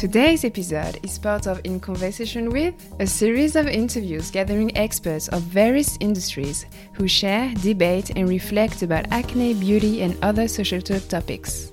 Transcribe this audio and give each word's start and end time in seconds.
Today's 0.00 0.46
episode 0.46 0.98
is 1.02 1.18
part 1.18 1.46
of 1.46 1.60
In 1.64 1.78
Conversation 1.78 2.48
with, 2.48 2.74
a 3.00 3.06
series 3.06 3.54
of 3.54 3.66
interviews 3.66 4.30
gathering 4.30 4.74
experts 4.74 5.28
of 5.28 5.42
various 5.42 5.98
industries 6.00 6.64
who 6.94 7.06
share, 7.06 7.52
debate, 7.56 8.08
and 8.16 8.26
reflect 8.26 8.80
about 8.80 9.12
acne, 9.12 9.52
beauty, 9.52 10.00
and 10.00 10.16
other 10.24 10.48
societal 10.48 11.00
topics. 11.00 11.70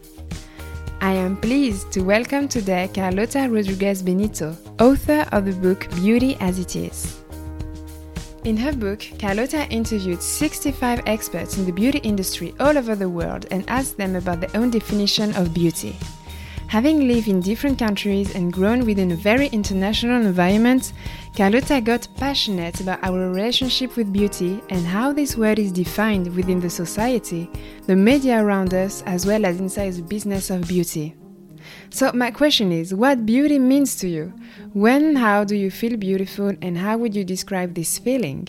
I 0.99 1.13
am 1.13 1.37
pleased 1.37 1.93
to 1.93 2.01
welcome 2.01 2.49
today 2.49 2.89
Carlota 2.93 3.47
Rodriguez 3.49 4.01
Benito, 4.01 4.57
author 4.81 5.25
of 5.31 5.45
the 5.45 5.53
book 5.53 5.89
Beauty 5.91 6.35
as 6.41 6.59
It 6.59 6.75
Is. 6.75 7.21
In 8.43 8.57
her 8.57 8.73
book, 8.73 9.05
Carlota 9.19 9.69
interviewed 9.69 10.21
65 10.21 11.01
experts 11.05 11.57
in 11.57 11.65
the 11.65 11.71
beauty 11.71 11.99
industry 11.99 12.53
all 12.59 12.77
over 12.77 12.93
the 12.93 13.07
world 13.07 13.45
and 13.51 13.63
asked 13.69 13.95
them 13.95 14.17
about 14.17 14.41
their 14.41 14.53
own 14.53 14.69
definition 14.69 15.33
of 15.37 15.53
beauty. 15.53 15.95
Having 16.67 17.07
lived 17.07 17.29
in 17.29 17.39
different 17.39 17.79
countries 17.79 18.35
and 18.35 18.51
grown 18.51 18.85
within 18.85 19.11
a 19.11 19.15
very 19.15 19.47
international 19.47 20.21
environment, 20.25 20.91
Carlota 21.35 21.79
got 21.79 22.09
passionate 22.17 22.81
about 22.81 23.01
our 23.03 23.29
relationship 23.29 23.95
with 23.95 24.11
beauty 24.11 24.61
and 24.69 24.85
how 24.85 25.13
this 25.13 25.37
word 25.37 25.59
is 25.59 25.71
defined 25.71 26.35
within 26.35 26.59
the 26.59 26.69
society, 26.69 27.49
the 27.85 27.95
media 27.95 28.43
around 28.43 28.73
us, 28.73 29.01
as 29.03 29.25
well 29.25 29.45
as 29.45 29.61
inside 29.61 29.93
the 29.93 30.01
business 30.01 30.49
of 30.49 30.67
beauty. 30.67 31.15
So, 31.89 32.11
my 32.13 32.31
question 32.31 32.73
is 32.73 32.93
what 32.93 33.25
beauty 33.25 33.59
means 33.59 33.95
to 33.97 34.09
you? 34.09 34.33
When 34.73 35.05
and 35.05 35.17
how 35.17 35.45
do 35.45 35.55
you 35.55 35.71
feel 35.71 35.95
beautiful, 35.95 36.51
and 36.61 36.77
how 36.77 36.97
would 36.97 37.15
you 37.15 37.23
describe 37.23 37.75
this 37.75 37.97
feeling? 37.97 38.45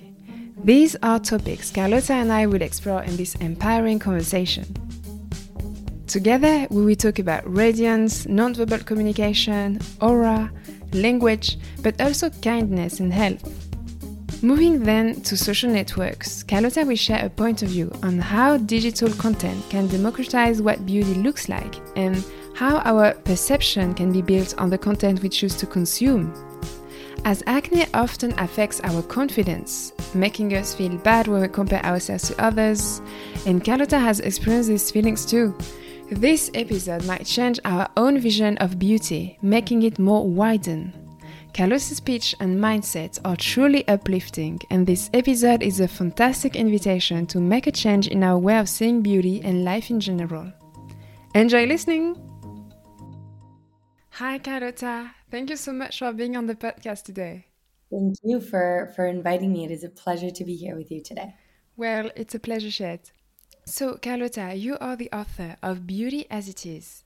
These 0.64 0.96
are 1.04 1.20
topics 1.20 1.70
Carlota 1.70 2.14
and 2.14 2.32
I 2.32 2.46
will 2.46 2.62
explore 2.62 3.04
in 3.04 3.16
this 3.16 3.36
empowering 3.36 4.00
conversation. 4.00 4.97
Together, 6.08 6.66
we 6.70 6.86
will 6.86 6.96
talk 6.96 7.18
about 7.18 7.44
radiance, 7.46 8.24
nonverbal 8.24 8.84
communication, 8.86 9.78
aura, 10.00 10.50
language, 10.94 11.58
but 11.82 12.00
also 12.00 12.30
kindness 12.30 13.00
and 13.00 13.12
health. 13.12 13.44
Moving 14.42 14.82
then 14.82 15.20
to 15.22 15.36
social 15.36 15.70
networks, 15.70 16.42
Carlota 16.42 16.84
will 16.84 16.96
share 16.96 17.26
a 17.26 17.28
point 17.28 17.62
of 17.62 17.68
view 17.68 17.92
on 18.02 18.18
how 18.18 18.56
digital 18.56 19.12
content 19.16 19.62
can 19.68 19.86
democratize 19.86 20.62
what 20.62 20.86
beauty 20.86 21.12
looks 21.12 21.50
like 21.50 21.74
and 21.94 22.24
how 22.54 22.78
our 22.78 23.12
perception 23.12 23.92
can 23.92 24.10
be 24.10 24.22
built 24.22 24.54
on 24.56 24.70
the 24.70 24.78
content 24.78 25.22
we 25.22 25.28
choose 25.28 25.56
to 25.56 25.66
consume. 25.66 26.32
As 27.26 27.42
acne 27.46 27.84
often 27.92 28.32
affects 28.38 28.80
our 28.80 29.02
confidence, 29.02 29.92
making 30.14 30.54
us 30.54 30.74
feel 30.74 30.96
bad 30.96 31.26
when 31.26 31.42
we 31.42 31.48
compare 31.48 31.84
ourselves 31.84 32.28
to 32.28 32.42
others, 32.42 33.02
and 33.44 33.62
Carlota 33.62 33.98
has 33.98 34.20
experienced 34.20 34.70
these 34.70 34.90
feelings 34.90 35.26
too. 35.26 35.54
This 36.10 36.50
episode 36.54 37.04
might 37.04 37.26
change 37.26 37.60
our 37.66 37.86
own 37.98 38.18
vision 38.18 38.56
of 38.58 38.78
beauty, 38.78 39.38
making 39.42 39.82
it 39.82 39.98
more 39.98 40.26
widened. 40.26 40.94
Carlota's 41.52 41.84
speech 41.84 42.34
and 42.40 42.58
mindset 42.58 43.18
are 43.26 43.36
truly 43.36 43.86
uplifting, 43.88 44.58
and 44.70 44.86
this 44.86 45.10
episode 45.12 45.62
is 45.62 45.80
a 45.80 45.86
fantastic 45.86 46.56
invitation 46.56 47.26
to 47.26 47.40
make 47.40 47.66
a 47.66 47.72
change 47.72 48.08
in 48.08 48.22
our 48.22 48.38
way 48.38 48.56
of 48.56 48.70
seeing 48.70 49.02
beauty 49.02 49.42
and 49.44 49.66
life 49.66 49.90
in 49.90 50.00
general. 50.00 50.50
Enjoy 51.34 51.66
listening! 51.66 52.16
Hi, 54.12 54.38
Carlota. 54.38 55.10
Thank 55.30 55.50
you 55.50 55.56
so 55.56 55.74
much 55.74 55.98
for 55.98 56.14
being 56.14 56.38
on 56.38 56.46
the 56.46 56.54
podcast 56.54 57.02
today. 57.02 57.48
Thank 57.90 58.16
you 58.24 58.40
for, 58.40 58.94
for 58.96 59.06
inviting 59.06 59.52
me. 59.52 59.66
It 59.66 59.70
is 59.70 59.84
a 59.84 59.90
pleasure 59.90 60.30
to 60.30 60.44
be 60.44 60.56
here 60.56 60.74
with 60.74 60.90
you 60.90 61.02
today. 61.02 61.34
Well, 61.76 62.10
it's 62.16 62.34
a 62.34 62.40
pleasure 62.40 62.70
shared. 62.70 63.10
So, 63.68 63.98
Carlota, 63.98 64.54
you 64.54 64.78
are 64.80 64.96
the 64.96 65.10
author 65.12 65.56
of 65.62 65.86
Beauty 65.86 66.26
as 66.30 66.48
It 66.48 66.64
Is. 66.64 67.04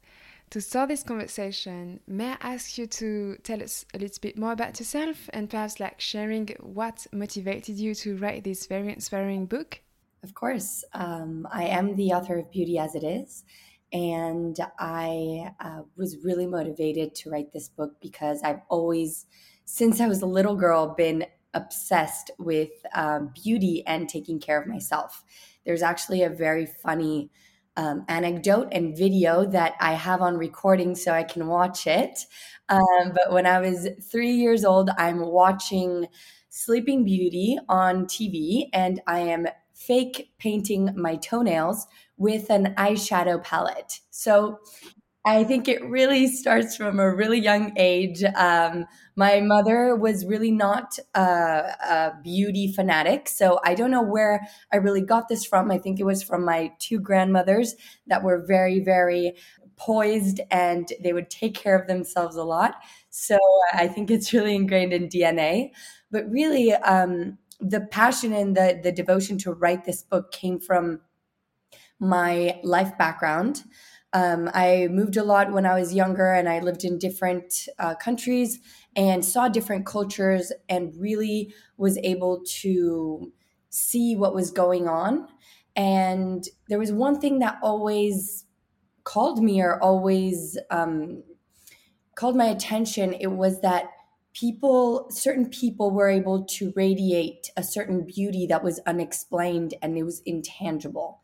To 0.51 0.61
start 0.61 0.91
this 0.91 1.03
conversation, 1.03 1.99
may 2.07 2.31
I 2.41 2.55
ask 2.55 2.79
you 2.79 2.87
to 2.87 3.37
tell 3.43 3.61
us 3.61 3.85
a 3.93 3.99
little 3.99 4.19
bit 4.23 4.39
more 4.39 4.53
about 4.53 4.79
yourself 4.79 5.29
and 5.33 5.51
perhaps 5.51 5.81
like 5.81 6.01
sharing 6.01 6.55
what 6.61 7.05
motivated 7.13 7.79
you 7.79 7.97
to 7.97 8.17
write 8.17 8.45
this 8.45 8.67
very 8.67 8.93
inspiring 8.93 9.47
book? 9.47 9.81
Of 10.23 10.35
course. 10.35 10.85
Um, 10.95 11.49
I 11.53 11.65
am 11.65 11.97
the 11.97 12.13
author 12.13 12.39
of 12.39 12.53
Beauty 12.53 12.79
as 12.79 12.95
It 12.95 13.03
Is. 13.03 13.43
And 13.93 14.57
I 14.79 15.51
uh, 15.59 15.83
was 15.97 16.19
really 16.23 16.47
motivated 16.47 17.17
to 17.17 17.31
write 17.31 17.53
this 17.53 17.69
book 17.71 18.01
because 18.01 18.41
I've 18.45 18.61
always, 18.69 19.27
since 19.65 20.01
I 20.01 20.07
was 20.07 20.23
a 20.23 20.27
little 20.27 20.55
girl, 20.55 20.95
been 20.95 21.27
obsessed 21.55 22.31
with 22.39 22.71
um, 22.95 23.33
beauty 23.43 23.83
and 23.87 24.09
taking 24.09 24.41
care 24.41 24.61
of 24.61 24.69
myself. 24.69 25.23
There's 25.65 25.83
actually 25.83 26.23
a 26.23 26.31
very 26.31 26.67
funny 26.67 27.31
um, 27.77 28.05
anecdote 28.09 28.69
and 28.73 28.97
video 28.97 29.47
that 29.47 29.75
I 29.81 29.93
have 29.93 30.21
on 30.21 30.37
recording 30.37 30.95
so 30.95 31.13
I 31.13 31.23
can 31.23 31.47
watch 31.47 31.87
it. 31.87 32.19
Um, 32.69 33.13
but 33.15 33.33
when 33.33 33.47
I 33.47 33.61
was 33.61 33.89
three 34.11 34.33
years 34.33 34.65
old, 34.65 34.91
I'm 34.99 35.21
watching 35.21 36.07
Sleeping 36.51 37.05
Beauty 37.05 37.59
on 37.69 38.05
TV 38.05 38.69
and 38.73 39.01
I 39.07 39.21
am 39.21 39.47
fake 39.75 40.33
painting 40.39 40.91
my 40.97 41.17
toenails 41.17 41.87
with 42.17 42.51
an 42.51 42.75
eyeshadow 42.77 43.43
palette. 43.43 44.01
So 44.11 44.61
I 45.25 45.45
think 45.45 45.69
it 45.69 45.85
really 45.85 46.27
starts 46.27 46.77
from 46.77 46.99
a 46.99 47.15
really 47.15 47.39
young 47.39 47.73
age. 47.77 48.25
Um, 48.35 48.87
my 49.15 49.41
mother 49.41 49.95
was 49.95 50.27
really 50.27 50.51
not 50.51 50.99
a, 51.15 51.21
a, 51.21 52.13
beauty 52.25 52.73
fanatic, 52.73 53.29
so 53.29 53.61
I 53.65 53.77
don't 53.77 53.93
know 53.93 54.03
where 54.03 54.41
I 54.73 54.79
really 54.79 55.01
got 55.01 55.29
this 55.29 55.45
from. 55.45 55.71
I 55.71 55.79
think 55.79 56.01
it 56.01 56.05
was 56.05 56.25
from 56.25 56.45
my 56.45 56.73
two 56.81 56.99
grandmothers 56.99 57.77
that 58.09 58.25
were 58.25 58.45
very, 58.45 58.81
very 58.81 59.35
poised 59.77 60.41
and 60.51 60.89
they 61.03 61.13
would 61.13 61.31
take 61.31 61.55
care 61.55 61.79
of 61.79 61.87
themselves 61.87 62.37
a 62.37 62.45
lot. 62.45 62.75
So 63.11 63.39
I 63.73 63.87
think 63.87 64.11
it's 64.11 64.33
really 64.33 64.57
ingrained 64.57 64.93
in 64.93 65.09
DNA. 65.09 65.71
But 66.11 66.29
really, 66.31 66.73
um, 66.73 67.39
the 67.61 67.81
passion 67.81 68.33
and 68.33 68.57
the 68.57 68.81
the 68.83 68.91
devotion 68.91 69.39
to 69.39 69.53
write 69.53 69.85
this 69.85 70.03
book 70.03 70.33
came 70.33 70.59
from 70.59 71.01
my 72.01 72.59
life 72.65 72.99
background. 72.99 73.63
Um, 74.13 74.51
I 74.53 74.89
moved 74.91 75.17
a 75.17 75.25
lot 75.25 75.53
when 75.53 75.65
I 75.65 75.79
was 75.79 75.95
younger 75.95 76.33
and 76.33 76.49
I 76.49 76.61
lived 76.61 76.85
in 76.85 76.99
different 76.99 77.69
uh, 77.79 77.95
countries 77.95 78.61
and 78.95 79.25
saw 79.25 79.49
different 79.49 79.87
cultures 79.87 80.53
and 80.69 80.95
really 80.99 81.55
was 81.79 81.99
able 81.99 82.43
to 82.61 83.33
see 83.71 84.15
what 84.15 84.35
was 84.35 84.51
going 84.51 84.87
on. 84.87 85.29
And 85.75 86.45
there 86.69 86.79
was 86.79 86.93
one 86.93 87.19
thing 87.19 87.39
that 87.39 87.59
always 87.63 88.45
called 89.05 89.43
me 89.43 89.63
or 89.63 89.83
always 89.83 90.59
um, 90.71 91.23
called 92.15 92.37
my 92.37 92.45
attention. 92.47 93.15
It 93.15 93.33
was 93.33 93.63
that 93.63 93.87
people, 94.35 95.07
certain 95.11 95.49
people 95.49 95.91
were 95.91 96.09
able 96.09 96.45
to 96.45 96.73
radiate 96.77 97.51
a 97.57 97.63
certain 97.63 98.05
beauty 98.05 98.47
that 98.47 98.63
was 98.63 98.79
unexplained 98.87 99.75
and 99.81 99.97
it 99.97 100.05
was 100.05 100.21
intangible 100.27 101.23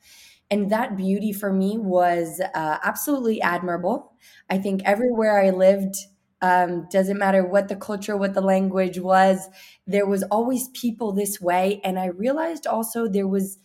and 0.50 0.70
that 0.70 0.96
beauty 0.96 1.32
for 1.32 1.52
me 1.52 1.78
was 1.78 2.40
uh, 2.54 2.78
absolutely 2.82 3.40
admirable. 3.42 4.12
I 4.48 4.58
think 4.58 4.82
everywhere 4.84 5.40
I 5.42 5.50
lived, 5.50 5.96
um, 6.40 6.86
doesn't 6.90 7.18
matter 7.18 7.44
what 7.44 7.68
the 7.68 7.76
culture, 7.76 8.16
what 8.16 8.34
the 8.34 8.40
language 8.40 8.98
was, 8.98 9.48
there 9.86 10.06
was 10.06 10.22
always 10.24 10.68
people 10.68 11.12
this 11.12 11.40
way. 11.40 11.80
And 11.84 11.98
I 11.98 12.06
realized 12.06 12.66
also 12.66 13.08
there 13.08 13.26
was 13.26 13.58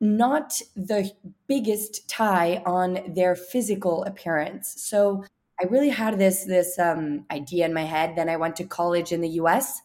not 0.00 0.60
the 0.76 1.10
biggest 1.46 2.08
tie 2.08 2.62
on 2.66 3.00
their 3.14 3.34
physical 3.34 4.04
appearance. 4.04 4.74
So 4.76 5.24
I 5.60 5.64
really 5.66 5.88
had 5.90 6.18
this 6.18 6.44
this 6.44 6.78
um, 6.78 7.24
idea 7.30 7.64
in 7.64 7.72
my 7.72 7.84
head. 7.84 8.16
Then 8.16 8.28
I 8.28 8.36
went 8.36 8.56
to 8.56 8.64
college 8.64 9.12
in 9.12 9.20
the 9.20 9.28
U.S. 9.40 9.80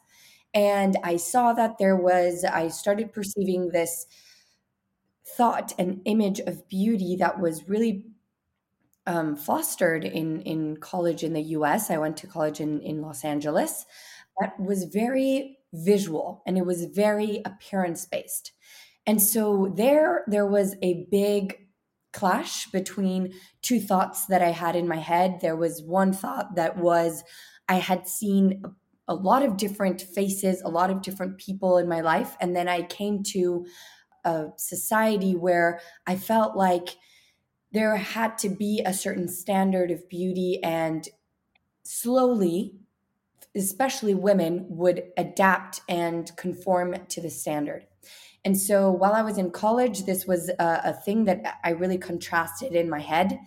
and 0.54 0.98
I 1.04 1.18
saw 1.18 1.54
that 1.54 1.78
there 1.78 1.96
was. 1.96 2.44
I 2.44 2.70
started 2.70 3.14
perceiving 3.14 3.70
this 3.70 4.08
thought 5.40 5.72
and 5.80 6.02
image 6.04 6.42
of 6.42 6.68
beauty 6.68 7.16
that 7.16 7.40
was 7.40 7.70
really 7.70 8.04
um, 9.08 9.38
fostered 9.38 10.04
in 10.04 10.42
in 10.42 10.76
college 10.76 11.24
in 11.24 11.32
the 11.32 11.42
U.S. 11.58 11.90
I 11.90 11.98
went 11.98 12.18
to 12.18 12.28
college 12.28 12.60
in 12.60 12.82
in 12.82 13.02
Los 13.02 13.24
Angeles. 13.24 13.86
That 14.40 14.60
was 14.60 14.84
very 14.84 15.58
visual 15.74 16.44
and 16.46 16.58
it 16.58 16.66
was 16.66 16.84
very 16.84 17.42
appearance 17.46 18.06
based, 18.06 18.52
and 19.08 19.22
so 19.22 19.74
there 19.74 20.26
there 20.28 20.46
was 20.46 20.76
a 20.82 21.08
big 21.10 21.58
clash 22.12 22.70
between 22.72 23.34
two 23.62 23.80
thoughts 23.80 24.26
that 24.26 24.42
I 24.42 24.50
had 24.50 24.76
in 24.76 24.90
my 24.90 24.98
head. 24.98 25.40
There 25.40 25.56
was 25.56 25.82
one 25.82 26.12
thought 26.12 26.56
that 26.56 26.78
was 26.78 27.24
I 27.70 27.76
had 27.76 28.10
seen 28.10 28.62
a 29.08 29.16
lot 29.16 29.42
of 29.42 29.56
different 29.56 30.02
faces, 30.02 30.62
a 30.62 30.70
lot 30.70 30.90
of 30.90 31.02
different 31.02 31.38
people 31.38 31.78
in 31.78 31.88
my 31.88 32.02
life, 32.02 32.36
and 32.42 32.54
then 32.54 32.68
I 32.68 32.82
came 32.82 33.24
to 33.32 33.66
a 34.26 34.48
society 34.58 35.36
where 35.36 35.80
I 36.06 36.16
felt 36.16 36.56
like 36.56 36.90
there 37.72 37.96
had 37.96 38.38
to 38.40 38.50
be 38.50 38.82
a 38.86 38.94
certain 38.94 39.28
standard 39.28 39.92
of 39.92 40.10
beauty, 40.10 40.60
and 40.64 41.08
slowly, 41.84 42.74
especially 43.56 44.16
women, 44.16 44.66
would 44.70 45.04
adapt 45.18 45.82
and 45.88 46.32
conform 46.36 46.96
to 47.10 47.22
the 47.22 47.30
standard. 47.30 47.86
And 48.44 48.58
so 48.58 48.90
while 48.90 49.14
I 49.14 49.22
was 49.22 49.38
in 49.38 49.52
college, 49.52 50.06
this 50.06 50.26
was 50.26 50.50
a, 50.50 50.82
a 50.86 50.94
thing 50.94 51.26
that 51.26 51.60
I 51.64 51.72
really 51.72 51.98
contrasted 51.98 52.74
in 52.74 52.90
my 52.90 53.00
head. 53.00 53.38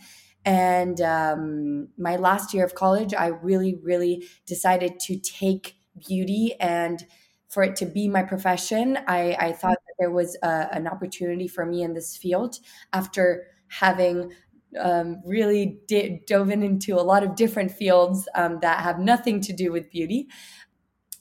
And 0.44 1.00
um, 1.00 1.88
my 1.96 2.16
last 2.16 2.52
year 2.52 2.64
of 2.64 2.74
college, 2.74 3.14
I 3.14 3.28
really, 3.28 3.74
really 3.82 4.28
decided 4.46 5.00
to 5.00 5.18
take 5.18 5.76
beauty 6.08 6.54
and 6.60 7.06
for 7.52 7.62
it 7.62 7.76
to 7.76 7.86
be 7.86 8.08
my 8.08 8.22
profession. 8.22 8.98
I, 9.06 9.36
I 9.38 9.52
thought 9.52 9.76
that 9.86 9.94
there 9.98 10.10
was 10.10 10.38
a, 10.42 10.74
an 10.74 10.88
opportunity 10.88 11.46
for 11.46 11.66
me 11.66 11.82
in 11.82 11.92
this 11.92 12.16
field 12.16 12.56
after 12.94 13.46
having 13.68 14.32
um, 14.80 15.20
really 15.26 15.80
di- 15.86 16.22
dove 16.26 16.50
into 16.50 16.94
a 16.94 17.02
lot 17.02 17.22
of 17.22 17.36
different 17.36 17.70
fields 17.70 18.26
um, 18.34 18.60
that 18.62 18.80
have 18.80 18.98
nothing 18.98 19.42
to 19.42 19.52
do 19.52 19.70
with 19.70 19.90
beauty 19.90 20.28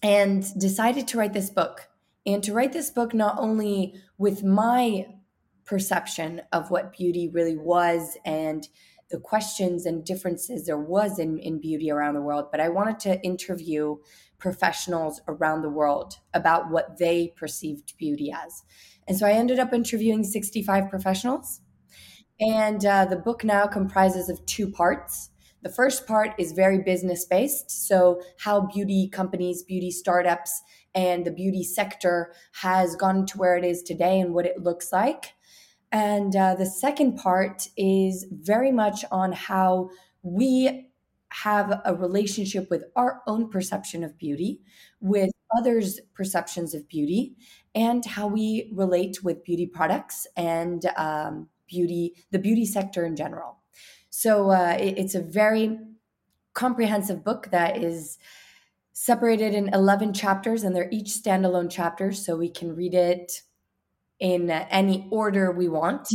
and 0.02 0.58
decided 0.58 1.06
to 1.10 1.18
write 1.18 1.34
this 1.34 1.50
book. 1.50 1.90
And 2.26 2.42
to 2.44 2.54
write 2.54 2.72
this 2.72 2.92
book 2.92 3.14
not 3.14 3.36
only 3.38 3.96
with 4.18 4.42
my 4.42 5.08
perception 5.66 6.42
of 6.54 6.72
what 6.72 6.94
beauty 6.94 7.28
really 7.28 7.58
was 7.58 8.18
and 8.26 8.68
the 9.10 9.20
questions 9.20 9.86
and 9.86 10.06
differences 10.06 10.66
there 10.66 10.78
was 10.78 11.20
in, 11.20 11.40
in 11.40 11.60
beauty 11.60 11.92
around 11.92 12.14
the 12.14 12.22
world, 12.22 12.46
but 12.52 12.62
I 12.62 12.70
wanted 12.70 13.00
to 13.00 13.22
interview 13.22 13.98
professionals 14.42 15.22
around 15.28 15.62
the 15.62 15.70
world 15.70 16.18
about 16.34 16.70
what 16.70 16.98
they 16.98 17.34
perceived 17.38 17.96
beauty 17.98 18.34
as. 18.34 18.64
And 19.08 19.18
so 19.18 19.26
I 19.26 19.32
ended 19.32 19.60
up 19.60 19.74
interviewing 19.74 20.24
65 20.24 20.90
professionals. 20.90 21.62
And 22.40 22.84
uh, 22.86 23.06
the 23.06 23.18
book 23.18 23.44
now 23.44 23.68
comprises 23.68 24.28
of 24.28 24.44
two 24.46 24.70
parts. 24.70 25.30
The 25.62 25.70
first 25.70 26.08
part 26.08 26.32
is 26.40 26.54
very 26.54 26.80
business 26.80 27.24
based. 27.24 27.70
So, 27.88 28.20
how 28.40 28.62
beauty 28.62 29.08
companies, 29.08 29.62
beauty 29.62 29.92
startups, 29.92 30.60
and 30.96 31.24
the 31.24 31.32
beauty 31.32 31.64
sector 31.64 32.34
has 32.62 32.96
gone 32.96 33.28
to 33.28 33.38
where 33.38 33.56
it 33.56 33.64
is 33.64 33.84
today 33.84 34.20
and 34.20 34.34
what 34.34 34.48
it 34.48 34.58
looks 34.60 34.92
like. 34.92 35.34
And 35.92 36.36
uh, 36.36 36.56
the 36.56 36.66
second 36.66 37.18
part 37.18 37.68
is 37.78 38.26
very 38.32 38.72
much 38.72 39.06
on 39.12 39.34
how 39.34 39.90
we 40.24 40.88
have 41.32 41.82
a 41.86 41.96
relationship 41.96 42.70
with 42.70 42.84
our 42.96 43.22
own 43.26 43.50
perception 43.50 44.04
of 44.04 44.18
beauty, 44.18 44.62
with 45.00 45.32
others' 45.58 46.00
perceptions 46.14 46.74
of 46.74 46.88
beauty, 46.88 47.36
and 47.74 48.06
how 48.06 48.28
we 48.28 48.72
relate 48.74 49.24
with 49.24 49.44
beauty 49.44 49.66
products 49.66 50.28
and 50.36 50.86
um, 50.98 51.48
beauty, 51.68 52.14
the 52.32 52.40
beauty 52.40 52.66
sector 52.66 53.06
in 53.06 53.16
general. 53.16 53.58
So 54.10 54.52
uh, 54.52 54.78
it, 54.80 54.98
it's 54.98 55.16
a 55.16 55.22
very 55.22 55.80
comprehensive 56.54 57.24
book 57.24 57.48
that 57.52 57.78
is 57.78 58.18
separated 58.94 59.54
in 59.54 59.74
11 59.74 60.14
chapters, 60.14 60.64
and 60.64 60.76
they're 60.76 60.90
each 60.92 61.08
standalone 61.08 61.72
chapters, 61.72 62.24
so 62.26 62.36
we 62.36 62.50
can 62.50 62.76
read 62.76 62.94
it 62.94 63.42
in 64.20 64.52
any 64.52 65.08
order 65.12 65.52
we 65.52 65.68
want. 65.68 66.08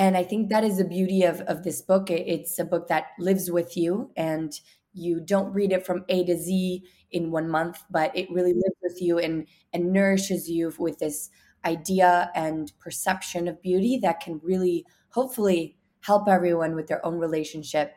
And 0.00 0.16
I 0.16 0.24
think 0.24 0.48
that 0.48 0.64
is 0.64 0.78
the 0.78 0.84
beauty 0.86 1.24
of, 1.24 1.42
of 1.42 1.62
this 1.62 1.82
book. 1.82 2.10
It's 2.10 2.58
a 2.58 2.64
book 2.64 2.88
that 2.88 3.08
lives 3.18 3.50
with 3.50 3.76
you 3.76 4.10
and 4.16 4.50
you 4.94 5.20
don't 5.20 5.52
read 5.52 5.72
it 5.72 5.84
from 5.84 6.06
A 6.08 6.24
to 6.24 6.38
Z 6.38 6.82
in 7.10 7.30
one 7.30 7.50
month, 7.50 7.82
but 7.90 8.16
it 8.16 8.30
really 8.30 8.54
lives 8.54 8.76
with 8.82 9.02
you 9.02 9.18
and, 9.18 9.46
and 9.74 9.92
nourishes 9.92 10.48
you 10.48 10.72
with 10.78 11.00
this 11.00 11.28
idea 11.66 12.30
and 12.34 12.72
perception 12.78 13.46
of 13.46 13.60
beauty 13.60 13.98
that 13.98 14.20
can 14.20 14.40
really, 14.42 14.86
hopefully, 15.10 15.76
help 16.00 16.30
everyone 16.30 16.74
with 16.74 16.86
their 16.86 17.04
own 17.04 17.18
relationship 17.18 17.92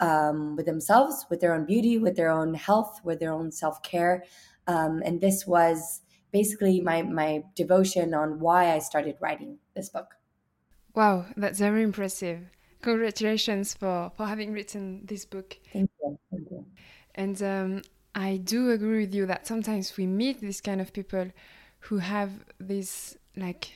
um, 0.00 0.56
with 0.56 0.66
themselves, 0.66 1.26
with 1.30 1.38
their 1.38 1.54
own 1.54 1.64
beauty, 1.64 1.96
with 1.96 2.16
their 2.16 2.28
own 2.28 2.54
health, 2.54 2.98
with 3.04 3.20
their 3.20 3.32
own 3.32 3.52
self 3.52 3.80
care. 3.84 4.24
Um, 4.66 5.00
and 5.04 5.20
this 5.20 5.46
was 5.46 6.02
basically 6.32 6.80
my 6.80 7.02
my 7.02 7.44
devotion 7.54 8.14
on 8.14 8.40
why 8.40 8.72
I 8.72 8.80
started 8.80 9.14
writing 9.20 9.58
this 9.76 9.88
book. 9.88 10.16
Wow, 10.96 11.26
that's 11.36 11.58
very 11.58 11.82
impressive. 11.82 12.40
Congratulations 12.80 13.74
for 13.74 14.10
for 14.16 14.26
having 14.26 14.52
written 14.52 15.04
this 15.04 15.26
book. 15.26 15.58
Thank 15.72 15.90
you. 16.02 16.18
Thank 16.30 16.50
you. 16.50 16.66
And 17.14 17.42
um, 17.42 17.82
I 18.14 18.38
do 18.38 18.70
agree 18.70 19.00
with 19.04 19.14
you 19.14 19.26
that 19.26 19.46
sometimes 19.46 19.94
we 19.98 20.06
meet 20.06 20.40
these 20.40 20.62
kind 20.62 20.80
of 20.80 20.94
people 20.94 21.30
who 21.80 21.98
have 21.98 22.30
this 22.58 23.16
like 23.36 23.72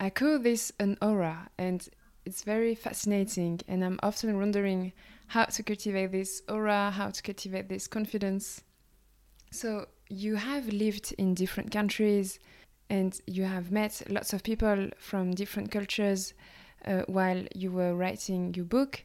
I 0.00 0.10
call 0.10 0.40
this 0.40 0.72
an 0.80 0.98
aura 1.00 1.48
and 1.58 1.88
it's 2.24 2.42
very 2.42 2.74
fascinating 2.74 3.60
and 3.68 3.84
I'm 3.84 4.00
often 4.02 4.36
wondering 4.36 4.92
how 5.28 5.44
to 5.44 5.62
cultivate 5.62 6.10
this 6.10 6.42
aura, 6.48 6.90
how 6.90 7.10
to 7.10 7.22
cultivate 7.22 7.68
this 7.68 7.86
confidence. 7.86 8.64
So 9.52 9.86
you 10.08 10.34
have 10.36 10.66
lived 10.72 11.14
in 11.18 11.34
different 11.34 11.70
countries 11.70 12.40
and 12.92 13.18
you 13.26 13.44
have 13.44 13.72
met 13.72 14.02
lots 14.10 14.34
of 14.34 14.42
people 14.42 14.90
from 14.98 15.30
different 15.32 15.70
cultures 15.70 16.34
uh, 16.84 17.00
while 17.06 17.42
you 17.54 17.72
were 17.72 17.94
writing 17.94 18.52
your 18.52 18.66
book. 18.66 19.02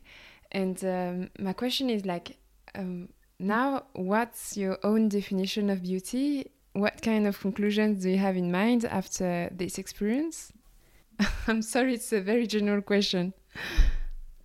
And 0.51 0.77
um, 0.83 1.29
my 1.39 1.53
question 1.53 1.89
is 1.89 2.05
like, 2.05 2.37
um, 2.75 3.07
now 3.39 3.85
what's 3.93 4.57
your 4.57 4.77
own 4.83 5.07
definition 5.07 5.69
of 5.69 5.83
beauty? 5.83 6.51
What 6.73 7.01
kind 7.01 7.25
of 7.25 7.39
conclusions 7.39 8.03
do 8.03 8.09
you 8.09 8.17
have 8.17 8.35
in 8.35 8.51
mind 8.51 8.83
after 8.83 9.49
this 9.55 9.77
experience? 9.77 10.51
I'm 11.47 11.61
sorry, 11.61 11.93
it's 11.93 12.11
a 12.11 12.19
very 12.19 12.45
general 12.45 12.81
question. 12.81 13.33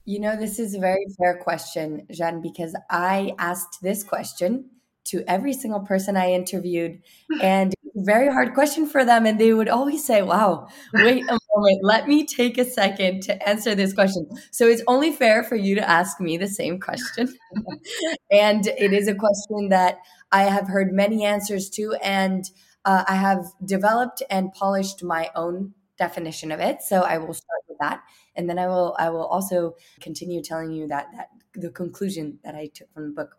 You 0.04 0.20
know, 0.20 0.36
this 0.36 0.60
is 0.60 0.76
a 0.76 0.78
very 0.78 1.06
fair 1.18 1.38
question, 1.38 2.06
Jeanne, 2.12 2.42
because 2.42 2.76
I 2.90 3.32
asked 3.40 3.82
this 3.82 4.04
question 4.04 4.70
to 5.04 5.24
every 5.26 5.52
single 5.52 5.80
person 5.80 6.16
I 6.16 6.32
interviewed. 6.32 7.02
And 7.40 7.74
very 7.94 8.32
hard 8.32 8.54
question 8.54 8.86
for 8.86 9.04
them. 9.04 9.26
And 9.26 9.38
they 9.38 9.52
would 9.52 9.68
always 9.68 10.04
say, 10.04 10.22
Wow, 10.22 10.68
wait 10.94 11.24
a 11.28 11.38
moment, 11.54 11.80
let 11.82 12.08
me 12.08 12.26
take 12.26 12.58
a 12.58 12.64
second 12.64 13.22
to 13.24 13.48
answer 13.48 13.74
this 13.74 13.92
question. 13.92 14.28
So 14.50 14.66
it's 14.66 14.82
only 14.86 15.12
fair 15.12 15.42
for 15.42 15.56
you 15.56 15.74
to 15.74 15.88
ask 15.88 16.20
me 16.20 16.36
the 16.36 16.48
same 16.48 16.80
question. 16.80 17.34
and 18.30 18.66
it 18.66 18.92
is 18.92 19.08
a 19.08 19.14
question 19.14 19.68
that 19.68 19.98
I 20.30 20.44
have 20.44 20.68
heard 20.68 20.92
many 20.92 21.24
answers 21.24 21.68
to. 21.70 21.94
And 22.02 22.44
uh, 22.84 23.04
I 23.06 23.14
have 23.14 23.44
developed 23.64 24.22
and 24.30 24.52
polished 24.52 25.02
my 25.04 25.30
own 25.34 25.74
definition 25.98 26.50
of 26.50 26.60
it. 26.60 26.82
So 26.82 27.02
I 27.02 27.18
will 27.18 27.34
start 27.34 27.60
with 27.68 27.78
that. 27.78 28.02
And 28.34 28.48
then 28.48 28.58
I 28.58 28.66
will 28.66 28.96
I 28.98 29.10
will 29.10 29.26
also 29.26 29.76
continue 30.00 30.42
telling 30.42 30.72
you 30.72 30.88
that 30.88 31.08
that 31.14 31.28
the 31.54 31.70
conclusion 31.70 32.38
that 32.44 32.54
I 32.54 32.70
took 32.74 32.92
from 32.92 33.04
the 33.08 33.14
book 33.14 33.36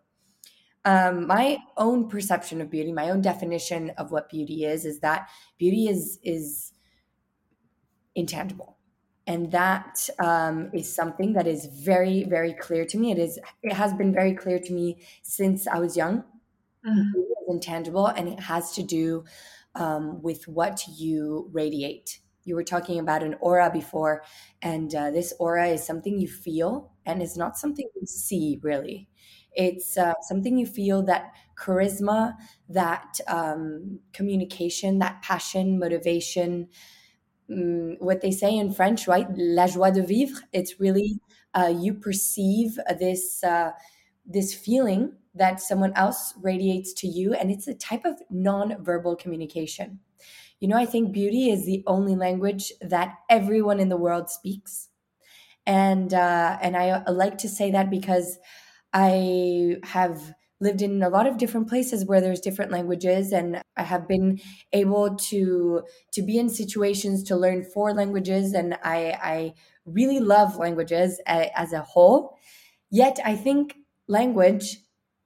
um, 0.84 1.26
my 1.26 1.58
own 1.76 2.08
perception 2.08 2.60
of 2.60 2.70
beauty, 2.70 2.92
my 2.92 3.10
own 3.10 3.22
definition 3.22 3.90
of 3.96 4.12
what 4.12 4.28
beauty 4.28 4.64
is, 4.64 4.84
is 4.84 5.00
that 5.00 5.28
beauty 5.58 5.88
is 5.88 6.18
is 6.22 6.72
intangible, 8.14 8.76
and 9.26 9.50
that 9.52 10.08
um, 10.18 10.70
is 10.74 10.94
something 10.94 11.32
that 11.32 11.46
is 11.46 11.66
very 11.66 12.24
very 12.24 12.52
clear 12.52 12.84
to 12.84 12.98
me. 12.98 13.12
It 13.12 13.18
is 13.18 13.38
it 13.62 13.72
has 13.72 13.94
been 13.94 14.12
very 14.12 14.34
clear 14.34 14.58
to 14.58 14.72
me 14.72 14.98
since 15.22 15.66
I 15.66 15.78
was 15.78 15.96
young. 15.96 16.24
Mm-hmm. 16.86 17.18
It 17.18 17.20
is 17.20 17.48
intangible, 17.48 18.08
and 18.08 18.28
it 18.28 18.40
has 18.40 18.72
to 18.72 18.82
do 18.82 19.24
um, 19.74 20.20
with 20.22 20.46
what 20.46 20.82
you 20.86 21.48
radiate. 21.52 22.20
You 22.44 22.56
were 22.56 22.64
talking 22.64 22.98
about 22.98 23.22
an 23.22 23.36
aura 23.40 23.70
before, 23.72 24.22
and 24.60 24.94
uh, 24.94 25.10
this 25.10 25.32
aura 25.38 25.68
is 25.68 25.82
something 25.82 26.20
you 26.20 26.28
feel, 26.28 26.92
and 27.06 27.22
it's 27.22 27.38
not 27.38 27.56
something 27.56 27.88
you 27.94 28.06
see 28.06 28.58
really 28.62 29.08
it's 29.54 29.96
uh, 29.96 30.14
something 30.22 30.58
you 30.58 30.66
feel 30.66 31.02
that 31.04 31.32
charisma, 31.56 32.34
that 32.68 33.18
um, 33.28 34.00
communication, 34.12 34.98
that 35.00 35.22
passion, 35.22 35.78
motivation. 35.78 36.68
Um, 37.50 37.96
what 37.98 38.22
they 38.22 38.30
say 38.30 38.56
in 38.56 38.72
French, 38.72 39.06
right? 39.06 39.26
La 39.36 39.66
joie 39.66 39.90
de 39.90 40.02
vivre. 40.02 40.40
It's 40.52 40.80
really 40.80 41.20
uh, 41.52 41.72
you 41.76 41.92
perceive 41.94 42.78
this 42.98 43.44
uh, 43.44 43.72
this 44.26 44.54
feeling 44.54 45.14
that 45.34 45.60
someone 45.60 45.92
else 45.94 46.34
radiates 46.42 46.92
to 46.94 47.06
you, 47.08 47.34
and 47.34 47.50
it's 47.50 47.68
a 47.68 47.74
type 47.74 48.04
of 48.06 48.22
non-verbal 48.30 49.16
communication. 49.16 50.00
You 50.60 50.68
know, 50.68 50.76
I 50.78 50.86
think 50.86 51.12
beauty 51.12 51.50
is 51.50 51.66
the 51.66 51.84
only 51.86 52.16
language 52.16 52.72
that 52.80 53.16
everyone 53.30 53.80
in 53.80 53.90
the 53.90 53.96
world 53.98 54.30
speaks, 54.30 54.88
and 55.66 56.12
uh, 56.12 56.58
and 56.60 56.76
I 56.76 57.02
like 57.10 57.38
to 57.38 57.48
say 57.48 57.70
that 57.70 57.90
because 57.90 58.38
I 58.94 59.78
have 59.82 60.34
lived 60.60 60.80
in 60.80 61.02
a 61.02 61.08
lot 61.10 61.26
of 61.26 61.36
different 61.36 61.68
places 61.68 62.06
where 62.06 62.20
there's 62.20 62.40
different 62.40 62.70
languages 62.70 63.32
and 63.32 63.60
I 63.76 63.82
have 63.82 64.08
been 64.08 64.40
able 64.72 65.16
to 65.16 65.82
to 66.12 66.22
be 66.22 66.38
in 66.38 66.48
situations 66.48 67.24
to 67.24 67.36
learn 67.36 67.64
four 67.64 67.92
languages 67.92 68.54
and 68.54 68.78
I 68.82 69.18
I 69.22 69.54
really 69.84 70.20
love 70.20 70.56
languages 70.56 71.20
as 71.26 71.72
a 71.72 71.82
whole. 71.82 72.38
Yet 72.90 73.18
I 73.24 73.36
think 73.36 73.76
language 74.08 74.78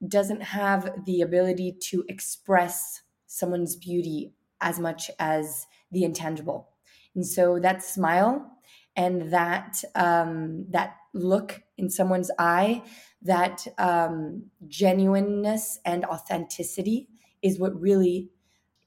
doesn't 0.06 0.42
have 0.42 1.04
the 1.04 1.20
ability 1.20 1.76
to 1.90 2.04
express 2.08 3.02
someone's 3.26 3.76
beauty 3.76 4.32
as 4.60 4.80
much 4.80 5.10
as 5.18 5.66
the 5.92 6.04
intangible. 6.04 6.70
And 7.14 7.26
so 7.26 7.58
that 7.60 7.82
smile 7.82 8.50
and 8.96 9.32
that 9.32 9.82
um, 9.94 10.66
that 10.70 10.96
look 11.14 11.62
in 11.76 11.90
someone's 11.90 12.30
eye, 12.38 12.82
that 13.22 13.66
um, 13.78 14.44
genuineness 14.68 15.78
and 15.84 16.04
authenticity 16.04 17.08
is 17.42 17.58
what 17.58 17.78
really 17.80 18.30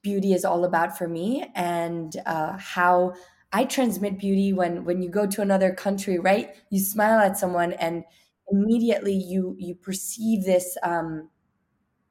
beauty 0.02 0.34
is 0.34 0.46
all 0.46 0.66
about 0.66 0.98
for 0.98 1.08
me, 1.08 1.52
and 1.56 2.16
uh, 2.26 2.58
how 2.58 3.14
I 3.54 3.66
transmit 3.66 4.18
beauty 4.18 4.54
when 4.54 4.86
when 4.86 5.02
you 5.02 5.10
go 5.10 5.28
to 5.28 5.42
another 5.42 5.74
country, 5.74 6.20
right? 6.20 6.56
You 6.70 6.80
smile 6.80 7.20
at 7.20 7.38
someone 7.38 7.74
and 7.74 8.04
immediately 8.52 9.14
you 9.14 9.56
you 9.60 9.76
perceive 9.76 10.46
this 10.46 10.78
um, 10.84 11.30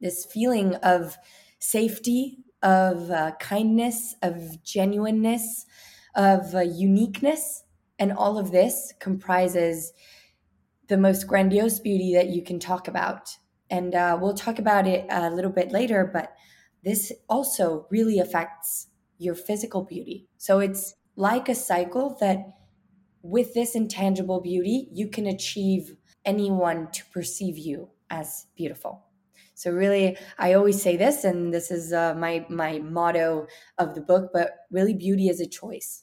this 0.00 0.24
feeling 0.24 0.74
of 0.76 1.16
safety, 1.58 2.38
of 2.62 3.10
uh, 3.10 3.32
kindness, 3.40 4.14
of 4.22 4.62
genuineness, 4.62 5.66
of 6.14 6.54
uh, 6.54 6.60
uniqueness, 6.60 7.64
and 7.98 8.12
all 8.12 8.38
of 8.38 8.50
this 8.50 8.92
comprises 8.98 9.92
the 10.90 10.99
most 10.99 11.26
grandiose 11.26 11.78
beauty 11.78 12.12
that 12.14 12.28
you 12.28 12.42
can 12.42 12.59
talk 12.59 12.88
about. 12.88 13.38
And 13.70 13.94
uh, 13.94 14.18
we'll 14.20 14.35
talk 14.35 14.59
about 14.59 14.87
it 14.87 15.06
a 15.09 15.30
little 15.30 15.52
bit 15.52 15.70
later, 15.73 16.11
but 16.12 16.35
this 16.85 17.12
also 17.28 17.87
really 17.90 18.18
affects 18.18 18.88
your 19.16 19.35
physical 19.35 19.85
beauty. 19.85 20.28
So 20.37 20.59
it's 20.59 20.94
like 21.14 21.49
a 21.49 21.54
cycle 21.54 22.16
that 22.20 22.38
with 23.23 23.54
this 23.54 23.75
intangible 23.75 24.40
beauty, 24.40 24.88
you 24.92 25.09
can 25.09 25.26
achieve 25.26 25.97
anyone 26.25 26.90
to 26.92 27.04
perceive 27.12 27.56
you 27.56 27.90
as 28.11 28.47
beautiful. 28.56 29.06
So 29.54 29.70
really, 29.70 30.16
I 30.38 30.54
always 30.54 30.82
say 30.82 30.97
this, 30.97 31.23
and 31.23 31.52
this 31.52 31.70
is 31.70 31.92
uh, 31.92 32.14
my 32.14 32.47
my 32.49 32.78
motto 32.78 33.47
of 33.76 33.94
the 33.94 34.00
book. 34.00 34.30
But 34.32 34.52
really, 34.70 34.94
beauty 34.94 35.28
is 35.28 35.38
a 35.38 35.47
choice. 35.47 36.02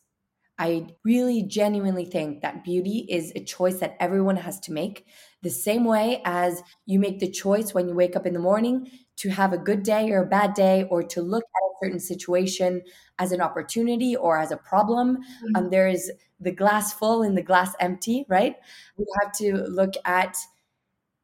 I 0.59 0.87
really 1.03 1.43
genuinely 1.43 2.05
think 2.05 2.41
that 2.41 2.63
beauty 2.63 3.05
is 3.09 3.31
a 3.35 3.43
choice 3.43 3.79
that 3.79 3.95
everyone 3.99 4.37
has 4.37 4.59
to 4.61 4.71
make, 4.71 5.05
the 5.43 5.49
same 5.49 5.85
way 5.85 6.21
as 6.25 6.63
you 6.85 6.99
make 6.99 7.19
the 7.19 7.29
choice 7.29 7.73
when 7.73 7.87
you 7.87 7.93
wake 7.93 8.15
up 8.15 8.25
in 8.25 8.33
the 8.33 8.39
morning 8.39 8.89
to 9.17 9.29
have 9.29 9.53
a 9.53 9.57
good 9.57 9.83
day 9.83 10.11
or 10.11 10.23
a 10.23 10.27
bad 10.27 10.53
day, 10.53 10.85
or 10.89 11.03
to 11.03 11.21
look 11.21 11.43
at 11.43 11.61
a 11.61 11.85
certain 11.85 11.99
situation 11.99 12.81
as 13.19 13.31
an 13.31 13.41
opportunity 13.41 14.15
or 14.15 14.37
as 14.39 14.51
a 14.51 14.57
problem. 14.57 15.17
Mm-hmm. 15.17 15.55
Um, 15.55 15.69
there 15.69 15.87
is 15.87 16.11
the 16.39 16.51
glass 16.51 16.93
full 16.93 17.23
and 17.23 17.37
the 17.37 17.43
glass 17.43 17.73
empty, 17.79 18.25
right? 18.27 18.55
We 18.97 19.05
have 19.21 19.31
to 19.33 19.63
look 19.67 19.93
at 20.05 20.37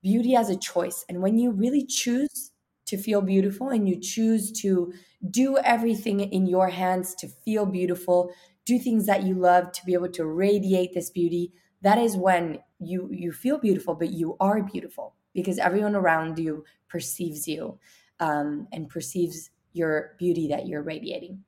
beauty 0.01 0.35
as 0.35 0.49
a 0.49 0.57
choice. 0.57 1.05
And 1.07 1.21
when 1.21 1.37
you 1.37 1.51
really 1.51 1.85
choose 1.85 2.51
to 2.85 2.97
feel 2.97 3.21
beautiful 3.21 3.69
and 3.69 3.87
you 3.87 3.99
choose 3.99 4.51
to 4.61 4.93
do 5.29 5.57
everything 5.57 6.19
in 6.19 6.45
your 6.47 6.69
hands 6.69 7.15
to 7.15 7.27
feel 7.27 7.65
beautiful, 7.65 8.31
do 8.65 8.79
things 8.79 9.05
that 9.05 9.24
you 9.24 9.36
love 9.36 9.72
to 9.74 9.86
be 9.86 9.93
able 9.93 10.10
to 10.10 10.25
radiate 10.25 10.93
this 10.93 11.10
beauty, 11.10 11.53
that 11.82 11.98
is 11.98 12.15
when 12.15 12.60
you 12.79 13.10
you 13.12 13.32
feel 13.32 13.58
beautiful, 13.58 13.96
but 13.96 14.12
you 14.12 14.38
are 14.39 14.62
beautiful 14.63 15.15
because 15.34 15.60
everyone 15.60 15.96
around 15.96 16.39
you 16.39 16.63
perceives 16.88 17.48
you 17.48 17.79
um, 18.20 18.67
and 18.72 18.89
perceives 18.89 19.50
your 19.74 20.15
beauty 20.17 20.48
that 20.48 20.67
you're 20.67 20.84
radiating. 20.84 21.43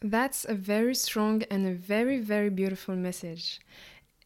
That's 0.00 0.44
a 0.44 0.54
very 0.54 0.94
strong 0.94 1.42
and 1.50 1.66
a 1.66 1.72
very, 1.72 2.18
very 2.18 2.50
beautiful 2.50 2.94
message. 2.94 3.60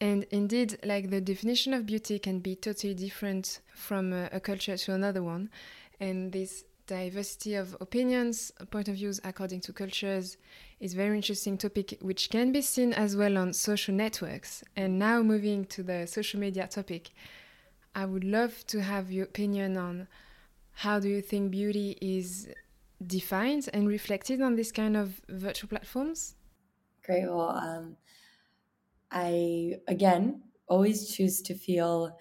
And 0.01 0.25
indeed, 0.31 0.79
like 0.85 1.11
the 1.11 1.21
definition 1.21 1.73
of 1.75 1.87
beauty 1.87 2.19
can 2.19 2.41
be 2.41 2.55
totally 2.55 2.95
different 2.95 3.61
from 3.75 4.13
a, 4.13 4.29
a 4.33 4.41
culture 4.41 4.77
to 4.77 4.93
another 4.93 5.23
one. 5.23 5.51
And 5.99 6.33
this 6.33 6.65
diversity 6.89 7.55
of 7.55 7.77
opinions, 7.81 8.51
point 8.71 8.89
of 8.89 8.97
views 8.97 9.21
according 9.23 9.61
to 9.61 9.73
cultures 9.73 10.37
is 10.81 10.95
very 10.95 11.15
interesting 11.15 11.57
topic 11.57 11.99
which 12.01 12.31
can 12.31 12.51
be 12.51 12.63
seen 12.63 12.93
as 12.93 13.15
well 13.15 13.39
on 13.39 13.53
social 13.53 13.95
networks. 13.95 14.65
And 14.75 14.99
now 14.99 15.23
moving 15.23 15.67
to 15.67 15.83
the 15.85 16.07
social 16.07 16.41
media 16.41 16.67
topic, 16.67 17.11
I 17.95 18.07
would 18.07 18.25
love 18.25 18.67
to 18.69 18.83
have 18.83 19.13
your 19.13 19.27
opinion 19.27 19.77
on 19.77 20.09
how 20.73 20.99
do 20.99 21.09
you 21.09 21.21
think 21.21 21.51
beauty 21.51 21.97
is 22.01 22.49
defined 23.07 23.69
and 23.73 23.87
reflected 23.87 24.41
on 24.41 24.57
this 24.57 24.73
kind 24.73 24.97
of 24.97 25.21
virtual 25.29 25.69
platforms? 25.69 26.35
Great. 27.05 27.27
Well, 27.27 27.51
um, 27.51 27.97
I 29.11 29.75
again 29.87 30.43
always 30.69 31.15
choose 31.15 31.43
to 31.43 31.55
feel 31.55 32.17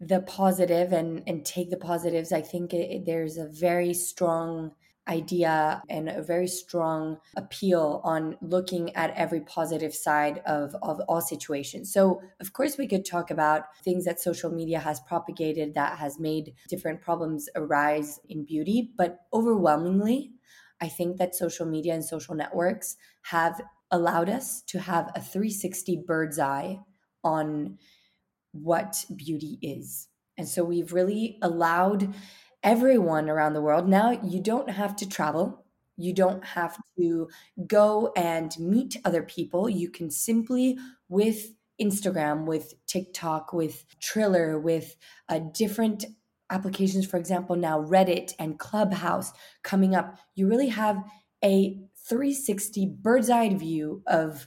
the 0.00 0.20
positive 0.20 0.92
and 0.92 1.22
and 1.26 1.44
take 1.44 1.70
the 1.70 1.76
positives. 1.76 2.32
I 2.32 2.42
think 2.42 2.74
it, 2.74 3.06
there's 3.06 3.36
a 3.36 3.48
very 3.48 3.94
strong 3.94 4.72
idea 5.08 5.82
and 5.88 6.08
a 6.08 6.22
very 6.22 6.48
strong 6.48 7.18
appeal 7.36 8.00
on 8.04 8.36
looking 8.40 8.94
at 8.96 9.14
every 9.16 9.40
positive 9.40 9.94
side 9.94 10.42
of, 10.46 10.74
of 10.82 11.00
all 11.08 11.20
situations. 11.20 11.92
So, 11.92 12.20
of 12.40 12.52
course, 12.52 12.76
we 12.76 12.88
could 12.88 13.04
talk 13.04 13.30
about 13.30 13.62
things 13.84 14.04
that 14.04 14.20
social 14.20 14.50
media 14.50 14.80
has 14.80 15.00
propagated 15.00 15.74
that 15.74 15.98
has 15.98 16.18
made 16.18 16.54
different 16.68 17.00
problems 17.00 17.48
arise 17.54 18.18
in 18.28 18.44
beauty, 18.44 18.90
but 18.96 19.20
overwhelmingly, 19.32 20.32
I 20.80 20.88
think 20.88 21.18
that 21.18 21.34
social 21.34 21.66
media 21.66 21.94
and 21.94 22.04
social 22.04 22.34
networks 22.34 22.96
have 23.22 23.60
allowed 23.90 24.28
us 24.28 24.62
to 24.62 24.80
have 24.80 25.10
a 25.14 25.20
360 25.20 26.02
bird's 26.06 26.38
eye 26.38 26.80
on 27.22 27.78
what 28.62 29.04
beauty 29.14 29.58
is. 29.62 30.08
And 30.38 30.48
so 30.48 30.64
we've 30.64 30.92
really 30.92 31.38
allowed 31.42 32.14
everyone 32.62 33.28
around 33.28 33.54
the 33.54 33.62
world. 33.62 33.88
Now 33.88 34.10
you 34.22 34.40
don't 34.40 34.70
have 34.70 34.96
to 34.96 35.08
travel. 35.08 35.64
You 35.96 36.12
don't 36.12 36.44
have 36.44 36.76
to 36.98 37.28
go 37.66 38.12
and 38.16 38.54
meet 38.58 38.96
other 39.04 39.22
people. 39.22 39.68
You 39.68 39.88
can 39.88 40.10
simply, 40.10 40.78
with 41.08 41.52
Instagram, 41.80 42.44
with 42.44 42.74
TikTok, 42.86 43.52
with 43.52 43.84
Triller, 44.00 44.58
with 44.58 44.96
uh, 45.28 45.40
different 45.54 46.04
applications, 46.50 47.06
for 47.06 47.16
example, 47.16 47.56
now 47.56 47.82
Reddit 47.82 48.32
and 48.38 48.58
Clubhouse 48.58 49.32
coming 49.62 49.94
up, 49.94 50.16
you 50.34 50.48
really 50.48 50.68
have 50.68 51.02
a 51.44 51.78
360 52.08 52.96
bird's 53.00 53.30
eye 53.30 53.54
view 53.54 54.02
of 54.06 54.46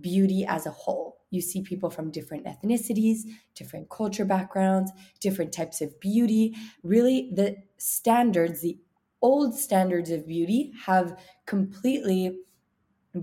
beauty 0.00 0.44
as 0.46 0.66
a 0.66 0.70
whole. 0.70 1.21
You 1.32 1.40
see 1.40 1.62
people 1.62 1.90
from 1.90 2.10
different 2.10 2.44
ethnicities, 2.44 3.20
different 3.54 3.88
culture 3.90 4.24
backgrounds, 4.24 4.92
different 5.18 5.52
types 5.52 5.80
of 5.80 5.98
beauty. 5.98 6.54
Really, 6.82 7.32
the 7.34 7.56
standards, 7.78 8.60
the 8.60 8.78
old 9.22 9.58
standards 9.58 10.10
of 10.10 10.26
beauty, 10.28 10.72
have 10.84 11.18
completely 11.46 12.38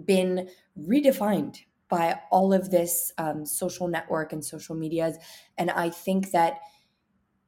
been 0.06 0.50
redefined 0.78 1.60
by 1.88 2.20
all 2.32 2.52
of 2.54 2.72
this 2.72 3.12
um, 3.18 3.46
social 3.46 3.88
network 3.88 4.34
and 4.34 4.44
social 4.44 4.76
medias. 4.76 5.18
And 5.58 5.72
I 5.72 5.90
think 5.90 6.32
that 6.32 6.60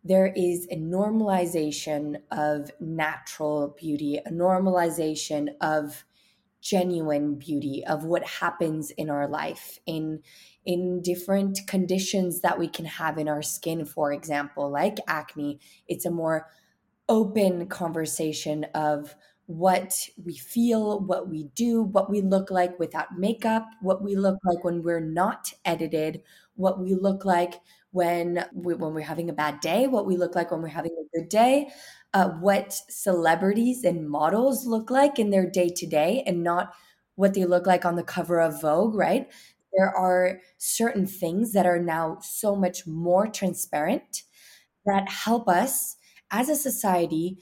there 0.04 0.34
is 0.36 0.68
a 0.72 0.78
normalization 0.78 2.22
of 2.32 2.72
natural 2.80 3.76
beauty, 3.80 4.18
a 4.18 4.32
normalization 4.32 5.50
of 5.62 6.04
genuine 6.62 7.36
beauty 7.36 7.84
of 7.88 8.04
what 8.04 8.24
happens 8.26 8.92
in 8.92 9.10
our 9.10 9.28
life 9.28 9.80
in 9.86 10.22
in 10.66 11.02
different 11.02 11.60
conditions 11.68 12.42
that 12.42 12.60
we 12.60 12.68
can 12.68 12.86
have 12.86 13.18
in 13.18 13.28
our 13.28 13.42
skin 13.42 13.84
for 13.84 14.14
example 14.14 14.70
like 14.72 14.98
acne. 15.08 15.60
It's 15.88 16.06
a 16.06 16.12
more 16.12 16.48
open 17.10 17.68
conversation 17.68 18.66
of 18.76 19.16
what 19.48 19.94
we 20.24 20.38
feel 20.38 21.02
what 21.02 21.28
we 21.28 21.44
do 21.56 21.82
what 21.84 22.10
we 22.10 22.22
look 22.22 22.50
like 22.50 22.80
without 22.80 23.18
makeup 23.18 23.66
what 23.82 24.02
we 24.02 24.16
look 24.16 24.38
like 24.46 24.64
when 24.64 24.82
we're 24.82 25.02
not 25.02 25.52
edited 25.66 26.22
what 26.56 26.80
we 26.80 26.94
look 26.96 27.26
like 27.26 27.60
when 27.92 28.46
we, 28.54 28.74
when 28.76 28.94
we're 28.94 29.02
having 29.02 29.30
a 29.30 29.34
bad 29.34 29.60
day 29.60 29.88
what 29.88 30.06
we 30.06 30.16
look 30.16 30.36
like 30.36 30.52
when 30.52 30.62
we're 30.62 30.70
having 30.70 30.92
a 30.94 31.20
good 31.20 31.28
day 31.28 31.70
uh, 32.14 32.30
what 32.30 32.74
celebrities 32.90 33.84
and 33.84 34.10
models 34.10 34.66
look 34.66 34.90
like 34.90 35.18
in 35.20 35.30
their 35.30 35.50
day 35.50 35.70
to 35.70 35.88
day 35.88 36.24
and 36.26 36.44
not 36.44 36.74
what 37.16 37.34
they 37.34 37.46
look 37.46 37.66
like 37.66 37.86
on 37.86 37.96
the 37.96 38.04
cover 38.04 38.40
of 38.40 38.62
Vogue, 38.62 38.96
right? 38.96 39.32
There 39.78 39.96
are 39.96 40.40
certain 40.58 41.06
things 41.06 41.54
that 41.54 41.66
are 41.66 41.82
now 41.82 42.20
so 42.22 42.56
much 42.56 42.86
more 42.86 43.28
transparent 43.28 44.24
that 44.86 45.10
help 45.10 45.48
us 45.48 45.96
as 46.30 46.50
a 46.50 46.56
society 46.56 47.38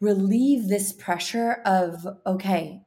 relieve 0.00 0.68
this 0.68 0.92
pressure 0.92 1.60
of, 1.64 2.06
okay, 2.26 2.84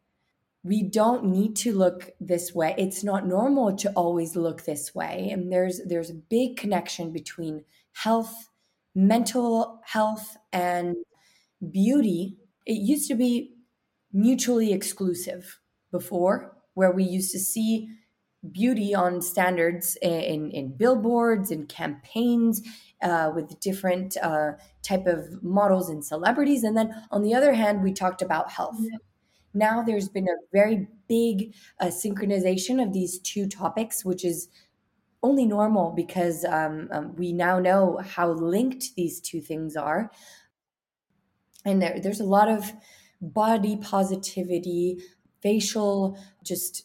we 0.63 0.83
don't 0.83 1.23
need 1.23 1.55
to 1.55 1.71
look 1.71 2.11
this 2.19 2.53
way 2.53 2.75
it's 2.77 3.03
not 3.03 3.25
normal 3.25 3.75
to 3.75 3.89
always 3.91 4.35
look 4.35 4.65
this 4.65 4.93
way 4.93 5.29
and 5.31 5.51
there's 5.51 5.79
there's 5.85 6.09
a 6.09 6.15
big 6.15 6.57
connection 6.57 7.13
between 7.13 7.63
health 7.93 8.49
mental 8.93 9.79
health 9.85 10.35
and 10.51 10.95
beauty, 11.71 12.37
it 12.65 12.73
used 12.73 13.07
to 13.09 13.15
be 13.15 13.55
mutually 14.11 14.73
exclusive 14.73 15.59
before, 15.91 16.57
where 16.73 16.91
we 16.91 17.03
used 17.03 17.31
to 17.31 17.39
see 17.39 17.89
beauty 18.51 18.93
on 18.93 19.21
standards 19.21 19.97
in, 20.01 20.51
in 20.51 20.75
billboards 20.77 21.51
and 21.51 21.67
campaigns 21.67 22.61
uh, 23.01 23.31
with 23.33 23.59
different 23.59 24.15
uh, 24.21 24.51
type 24.83 25.05
of 25.05 25.43
models 25.43 25.89
and 25.89 26.03
celebrities. 26.05 26.63
And 26.63 26.77
then 26.77 26.93
on 27.11 27.23
the 27.23 27.33
other 27.33 27.53
hand, 27.53 27.83
we 27.83 27.93
talked 27.93 28.21
about 28.21 28.51
health. 28.51 28.77
Yeah. 28.79 28.97
now 29.53 29.83
there's 29.83 30.09
been 30.09 30.27
a 30.27 30.37
very 30.53 30.87
big 31.07 31.53
uh, 31.79 31.87
synchronization 31.87 32.81
of 32.81 32.93
these 32.93 33.19
two 33.19 33.47
topics, 33.47 34.05
which 34.05 34.23
is 34.23 34.49
only 35.23 35.45
normal 35.45 35.91
because 35.91 36.45
um, 36.45 36.89
um, 36.91 37.15
we 37.15 37.33
now 37.33 37.59
know 37.59 37.99
how 38.05 38.31
linked 38.31 38.95
these 38.95 39.19
two 39.19 39.41
things 39.41 39.75
are. 39.75 40.11
And 41.67 41.81
there, 41.81 41.99
there's 42.01 42.19
a 42.19 42.25
lot 42.25 42.49
of 42.49 42.73
body 43.21 43.77
positivity, 43.77 44.99
facial 45.41 46.17
just 46.43 46.83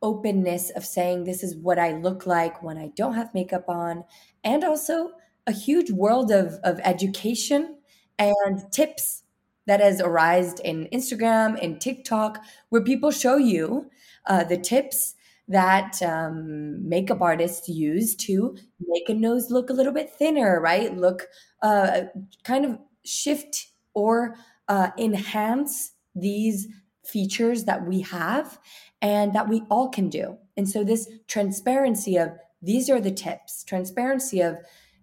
openness 0.00 0.70
of 0.70 0.84
saying 0.84 1.24
this 1.24 1.42
is 1.42 1.56
what 1.56 1.78
I 1.78 1.92
look 1.92 2.26
like 2.26 2.62
when 2.62 2.78
I 2.78 2.92
don't 2.96 3.14
have 3.14 3.34
makeup 3.34 3.68
on, 3.68 4.04
and 4.44 4.64
also 4.64 5.10
a 5.46 5.52
huge 5.52 5.90
world 5.90 6.30
of, 6.30 6.58
of 6.62 6.80
education 6.84 7.76
and 8.18 8.70
tips 8.72 9.22
that 9.66 9.80
has 9.80 10.00
arisen 10.00 10.58
in 10.64 10.88
Instagram 10.92 11.62
and 11.62 11.80
TikTok, 11.80 12.42
where 12.68 12.82
people 12.82 13.10
show 13.10 13.36
you 13.36 13.90
uh, 14.26 14.44
the 14.44 14.56
tips 14.56 15.14
that 15.48 16.00
um, 16.02 16.86
makeup 16.88 17.22
artists 17.22 17.68
use 17.68 18.14
to 18.14 18.56
make 18.86 19.08
a 19.08 19.14
nose 19.14 19.50
look 19.50 19.70
a 19.70 19.72
little 19.72 19.92
bit 19.92 20.10
thinner, 20.10 20.60
right? 20.60 20.96
Look, 20.96 21.26
uh, 21.62 22.02
kind 22.44 22.64
of 22.64 22.78
shift 23.04 23.68
or 23.98 24.36
uh, 24.68 24.90
enhance 24.96 25.92
these 26.14 26.68
features 27.04 27.64
that 27.64 27.86
we 27.86 28.00
have 28.02 28.58
and 29.02 29.32
that 29.32 29.48
we 29.48 29.62
all 29.70 29.88
can 29.88 30.08
do. 30.08 30.36
And 30.56 30.68
so, 30.68 30.84
this 30.84 31.08
transparency 31.26 32.16
of 32.16 32.30
these 32.62 32.88
are 32.88 33.00
the 33.00 33.10
tips, 33.10 33.64
transparency 33.64 34.40
of 34.40 34.58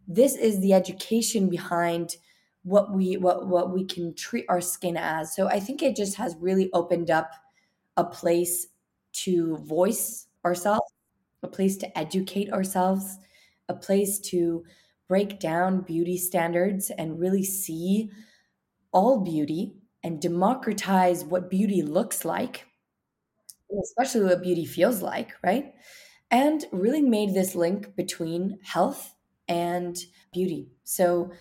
this 0.08 0.36
is 0.36 0.62
the 0.62 0.74
education 0.74 1.50
behind 1.50 2.18
what 2.64 2.92
we 2.92 3.18
what 3.18 3.48
what 3.48 3.72
we 3.72 3.86
can 3.86 4.14
treat 4.16 4.46
our 4.50 4.62
skin 4.62 4.98
as. 4.98 5.36
So 5.36 5.48
I 5.48 5.60
think 5.60 5.82
it 5.82 5.96
just 5.96 6.16
has 6.18 6.36
really 6.40 6.70
opened 6.74 7.12
up 7.12 7.32
a 7.98 8.04
place 8.04 8.68
to 9.24 9.58
voice 9.58 10.28
ourselves, 10.44 10.92
a 11.44 11.48
place 11.48 11.78
to 11.78 11.98
educate 11.98 12.52
ourselves, 12.52 13.18
a 13.70 13.74
place 13.74 14.20
to 14.20 14.64
break 15.08 15.40
down 15.40 15.82
beauty 15.82 16.18
standards 16.18 16.90
and 16.98 17.20
really 17.20 17.44
see 17.44 18.10
all 18.96 19.22
beauty 19.24 19.76
and 20.04 20.22
democratize 20.22 21.26
what 21.26 21.52
beauty 21.52 21.84
looks 21.84 22.26
like, 22.26 22.68
especially 23.82 24.24
what 24.26 24.42
beauty 24.42 24.66
feels 24.66 25.02
like, 25.02 25.34
right? 25.44 25.74
And 26.32 26.66
really 26.72 27.02
made 27.02 27.34
this 27.34 27.56
link 27.56 27.96
between 27.96 28.60
health 28.64 29.16
and 29.48 29.98
beauty. 30.34 30.72
So, 30.84 31.32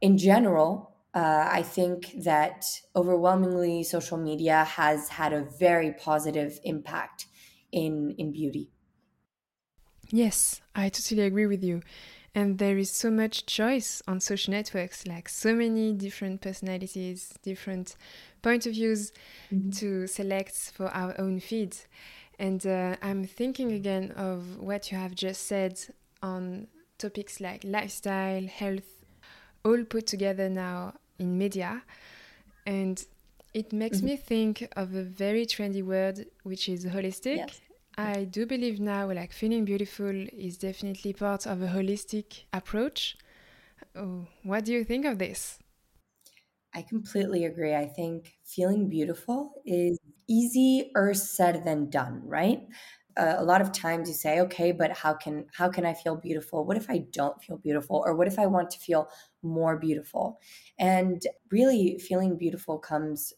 in 0.00 0.16
general, 0.18 0.96
uh, 1.14 1.48
I 1.50 1.62
think 1.62 2.12
that 2.22 2.64
overwhelmingly 2.94 3.82
social 3.82 4.16
media 4.18 4.64
has 4.64 5.08
had 5.08 5.32
a 5.32 5.42
very 5.58 5.92
positive 5.92 6.58
impact 6.64 7.26
in 7.72 8.14
in 8.18 8.32
beauty. 8.32 8.72
Yes, 10.10 10.60
I 10.74 10.88
totally 10.88 11.22
agree 11.22 11.46
with 11.46 11.62
you. 11.62 11.82
And 12.34 12.58
there 12.58 12.78
is 12.78 12.90
so 12.90 13.10
much 13.10 13.46
choice 13.46 14.02
on 14.06 14.20
social 14.20 14.52
networks, 14.52 15.06
like 15.06 15.28
so 15.28 15.54
many 15.54 15.92
different 15.92 16.40
personalities, 16.40 17.34
different 17.42 17.96
point 18.40 18.66
of 18.66 18.72
views 18.72 19.12
mm-hmm. 19.52 19.70
to 19.70 20.06
select 20.06 20.54
for 20.72 20.88
our 20.88 21.18
own 21.20 21.40
feeds. 21.40 21.86
And 22.38 22.64
uh, 22.66 22.96
I'm 23.02 23.24
thinking 23.24 23.72
again 23.72 24.12
of 24.12 24.58
what 24.58 24.92
you 24.92 24.98
have 24.98 25.14
just 25.14 25.46
said 25.46 25.78
on 26.22 26.68
topics 26.98 27.40
like 27.40 27.64
lifestyle, 27.64 28.46
health, 28.46 29.04
all 29.64 29.82
put 29.84 30.06
together 30.06 30.48
now 30.48 30.94
in 31.18 31.36
media. 31.36 31.82
And 32.64 33.04
it 33.54 33.72
makes 33.72 33.98
mm-hmm. 33.98 34.06
me 34.06 34.16
think 34.16 34.68
of 34.76 34.94
a 34.94 35.02
very 35.02 35.46
trendy 35.46 35.84
word, 35.84 36.26
which 36.44 36.68
is 36.68 36.84
holistic. 36.86 37.36
Yes. 37.38 37.60
I 38.02 38.24
do 38.24 38.46
believe 38.46 38.80
now, 38.80 39.12
like 39.12 39.32
feeling 39.32 39.64
beautiful 39.64 40.08
is 40.08 40.56
definitely 40.58 41.12
part 41.12 41.46
of 41.46 41.62
a 41.62 41.68
holistic 41.68 42.44
approach. 42.52 43.16
Oh, 43.94 44.28
what 44.44 44.64
do 44.66 44.72
you 44.72 44.84
think 44.84 45.04
of 45.06 45.18
this? 45.18 45.58
I 46.72 46.82
completely 46.82 47.44
agree. 47.44 47.74
I 47.74 47.86
think 47.86 48.38
feeling 48.44 48.88
beautiful 48.88 49.60
is 49.64 49.98
easier 50.28 51.14
said 51.14 51.64
than 51.64 51.90
done, 51.90 52.22
right? 52.26 52.68
Uh, 53.16 53.34
a 53.38 53.44
lot 53.44 53.60
of 53.60 53.72
times 53.72 54.08
you 54.08 54.14
say, 54.14 54.40
"Okay, 54.40 54.70
but 54.70 54.92
how 54.92 55.14
can 55.14 55.46
how 55.52 55.68
can 55.68 55.84
I 55.84 55.94
feel 55.94 56.16
beautiful? 56.16 56.64
What 56.64 56.76
if 56.76 56.88
I 56.88 56.98
don't 56.98 57.42
feel 57.42 57.56
beautiful, 57.58 58.02
or 58.06 58.14
what 58.14 58.28
if 58.28 58.38
I 58.38 58.46
want 58.46 58.70
to 58.70 58.78
feel 58.78 59.10
more 59.42 59.76
beautiful?" 59.76 60.40
And 60.78 61.26
really, 61.50 61.98
feeling 61.98 62.36
beautiful 62.36 62.78
comes 62.78 63.32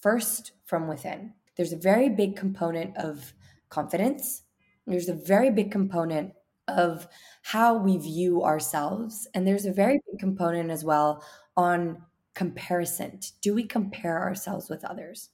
first 0.00 0.52
from 0.64 0.88
within. 0.88 1.34
There's 1.56 1.72
a 1.72 1.76
very 1.78 2.08
big 2.08 2.36
component 2.36 2.96
of 2.96 3.34
confidence. 3.70 4.42
There's 4.86 5.08
a 5.08 5.14
very 5.14 5.50
big 5.50 5.70
component 5.70 6.32
of 6.68 7.08
how 7.42 7.76
we 7.76 7.96
view 7.98 8.44
ourselves. 8.44 9.26
And 9.34 9.46
there's 9.46 9.66
a 9.66 9.72
very 9.72 10.00
big 10.10 10.20
component 10.20 10.70
as 10.70 10.84
well 10.84 11.24
on 11.56 12.02
comparison. 12.34 13.20
Do 13.40 13.54
we 13.54 13.64
compare 13.64 14.20
ourselves 14.20 14.68
with 14.68 14.84
others? 14.84 15.30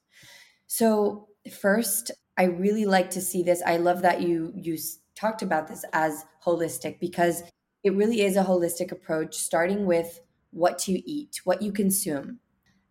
So, 0.67 1.29
first, 1.61 2.11
I 2.39 2.45
really 2.45 2.87
like 2.87 3.11
to 3.11 3.21
see 3.21 3.43
this. 3.43 3.63
I 3.65 3.77
love 3.77 4.03
that 4.03 4.23
you 4.23 4.53
you 4.55 4.77
talked 5.15 5.43
about 5.43 5.69
this 5.69 5.85
as 5.93 6.25
holistic 6.45 7.01
because 7.01 7.43
it 7.83 7.95
really 7.95 8.23
is 8.23 8.37
a 8.37 8.45
holistic 8.45 8.93
approach 8.93 9.37
starting 9.37 9.87
with 9.87 10.21
what 10.51 10.89
you 10.89 11.03
eat, 11.05 11.41
what 11.45 11.63
you 11.63 11.73
consume. 11.73 12.39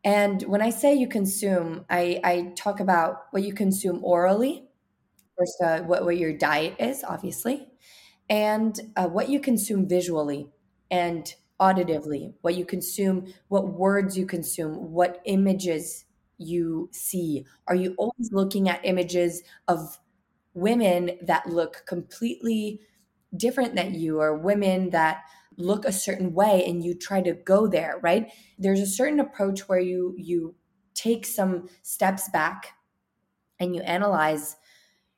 And 0.03 0.43
when 0.43 0.61
I 0.61 0.69
say 0.69 0.93
you 0.93 1.07
consume, 1.07 1.85
I, 1.89 2.19
I 2.23 2.53
talk 2.55 2.79
about 2.79 3.23
what 3.31 3.43
you 3.43 3.53
consume 3.53 4.03
orally, 4.03 4.65
first, 5.37 5.61
uh, 5.61 5.79
what, 5.83 6.05
what 6.05 6.17
your 6.17 6.33
diet 6.33 6.75
is, 6.79 7.03
obviously, 7.03 7.67
and 8.29 8.79
uh, 8.95 9.07
what 9.07 9.29
you 9.29 9.39
consume 9.39 9.87
visually 9.87 10.49
and 10.91 11.33
auditively, 11.59 12.33
what 12.41 12.55
you 12.55 12.65
consume, 12.65 13.33
what 13.47 13.67
words 13.73 14.17
you 14.17 14.25
consume, 14.25 14.91
what 14.91 15.21
images 15.25 16.05
you 16.37 16.89
see. 16.91 17.45
Are 17.67 17.75
you 17.75 17.95
always 17.97 18.31
looking 18.31 18.67
at 18.69 18.85
images 18.85 19.41
of 19.67 19.99
women 20.53 21.11
that 21.21 21.47
look 21.47 21.83
completely 21.87 22.81
different 23.35 23.75
than 23.75 23.93
you, 23.93 24.19
or 24.21 24.37
women 24.37 24.89
that 24.91 25.23
look 25.57 25.85
a 25.85 25.91
certain 25.91 26.33
way 26.33 26.65
and 26.67 26.83
you 26.83 26.93
try 26.93 27.21
to 27.21 27.31
go 27.33 27.65
there 27.65 27.97
right 28.03 28.29
there's 28.59 28.81
a 28.81 28.85
certain 28.85 29.21
approach 29.21 29.69
where 29.69 29.79
you 29.79 30.13
you 30.17 30.53
take 30.93 31.25
some 31.25 31.69
steps 31.81 32.29
back 32.29 32.73
and 33.59 33.75
you 33.75 33.81
analyze 33.81 34.55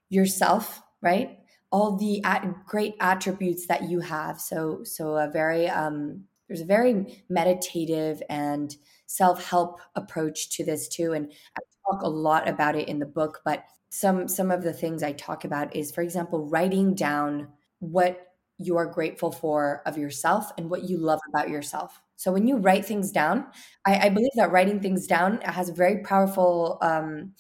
yourself 0.10 0.82
right 1.02 1.40
all 1.72 1.98
the 1.98 2.24
at- 2.24 2.66
great 2.66 2.96
attributes 3.00 3.68
that 3.68 3.90
you 3.90 4.00
have 4.00 4.40
so 4.40 4.84
so 4.84 5.16
a 5.16 5.30
very 5.30 5.68
um 5.70 6.24
there's 6.48 6.62
a 6.62 6.66
very 6.66 7.24
meditative 7.30 8.22
and 8.30 8.76
self-help 9.06 9.80
approach 9.96 10.50
to 10.50 10.64
this 10.66 10.88
too 10.88 11.14
and 11.14 11.32
i 11.58 11.62
talk 11.92 12.02
a 12.04 12.10
lot 12.10 12.48
about 12.48 12.76
it 12.76 12.88
in 12.88 13.00
the 13.00 13.06
book 13.06 13.42
but 13.46 13.64
some 13.90 14.28
some 14.28 14.52
of 14.52 14.64
the 14.64 14.74
things 14.74 15.04
i 15.04 15.12
talk 15.14 15.44
about 15.46 15.76
is 15.76 15.92
for 15.92 16.02
example 16.02 16.48
writing 16.48 16.94
down 16.94 17.48
what 17.80 18.24
you 18.58 18.78
are 18.78 18.86
grateful 18.86 19.32
for 19.32 19.82
of 19.86 19.98
yourself 19.98 20.52
and 20.58 20.70
what 20.70 20.90
you 20.90 20.98
love 20.98 21.20
about 21.30 21.50
yourself. 21.50 22.02
So 22.16 22.32
when 22.32 22.48
you 22.48 22.58
write 22.58 22.86
things 22.86 23.12
down, 23.12 23.46
I, 23.86 24.08
I 24.08 24.10
believe 24.10 24.32
that 24.36 24.52
writing 24.52 24.80
things 24.80 25.06
down 25.06 25.40
has 25.42 25.70
very 25.70 26.02
powerful 26.02 26.80
um, 26.82 27.34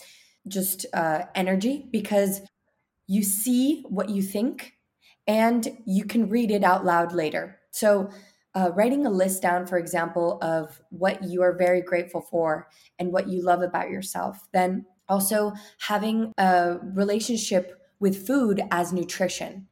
just 0.47 0.86
uh, 0.93 1.25
energy 1.36 1.88
because 1.91 2.41
you 3.08 3.24
see 3.24 3.84
what 3.89 4.10
you 4.10 4.22
think 4.22 4.74
and 5.26 5.67
you 5.86 6.06
can 6.06 6.30
read 6.30 6.52
it 6.52 6.63
out 6.63 6.86
loud 6.86 7.13
later. 7.13 7.60
So 7.72 8.10
uh, 8.56 8.72
writing 8.74 9.06
a 9.06 9.10
list 9.10 9.41
down, 9.41 9.67
for 9.67 9.78
example, 9.78 10.39
of 10.41 10.82
what 10.89 11.24
you 11.24 11.41
are 11.41 11.58
very 11.58 11.82
grateful 11.82 12.22
for 12.22 12.67
and 12.98 13.12
what 13.12 13.28
you 13.28 13.43
love 13.43 13.62
about 13.62 13.89
yourself. 13.89 14.48
Then 14.54 14.86
also 15.10 15.54
having 15.80 16.34
a 16.38 16.78
relationship 16.93 17.80
with 18.00 18.28
food 18.28 18.62
as 18.72 18.93
nutrition 18.93 19.67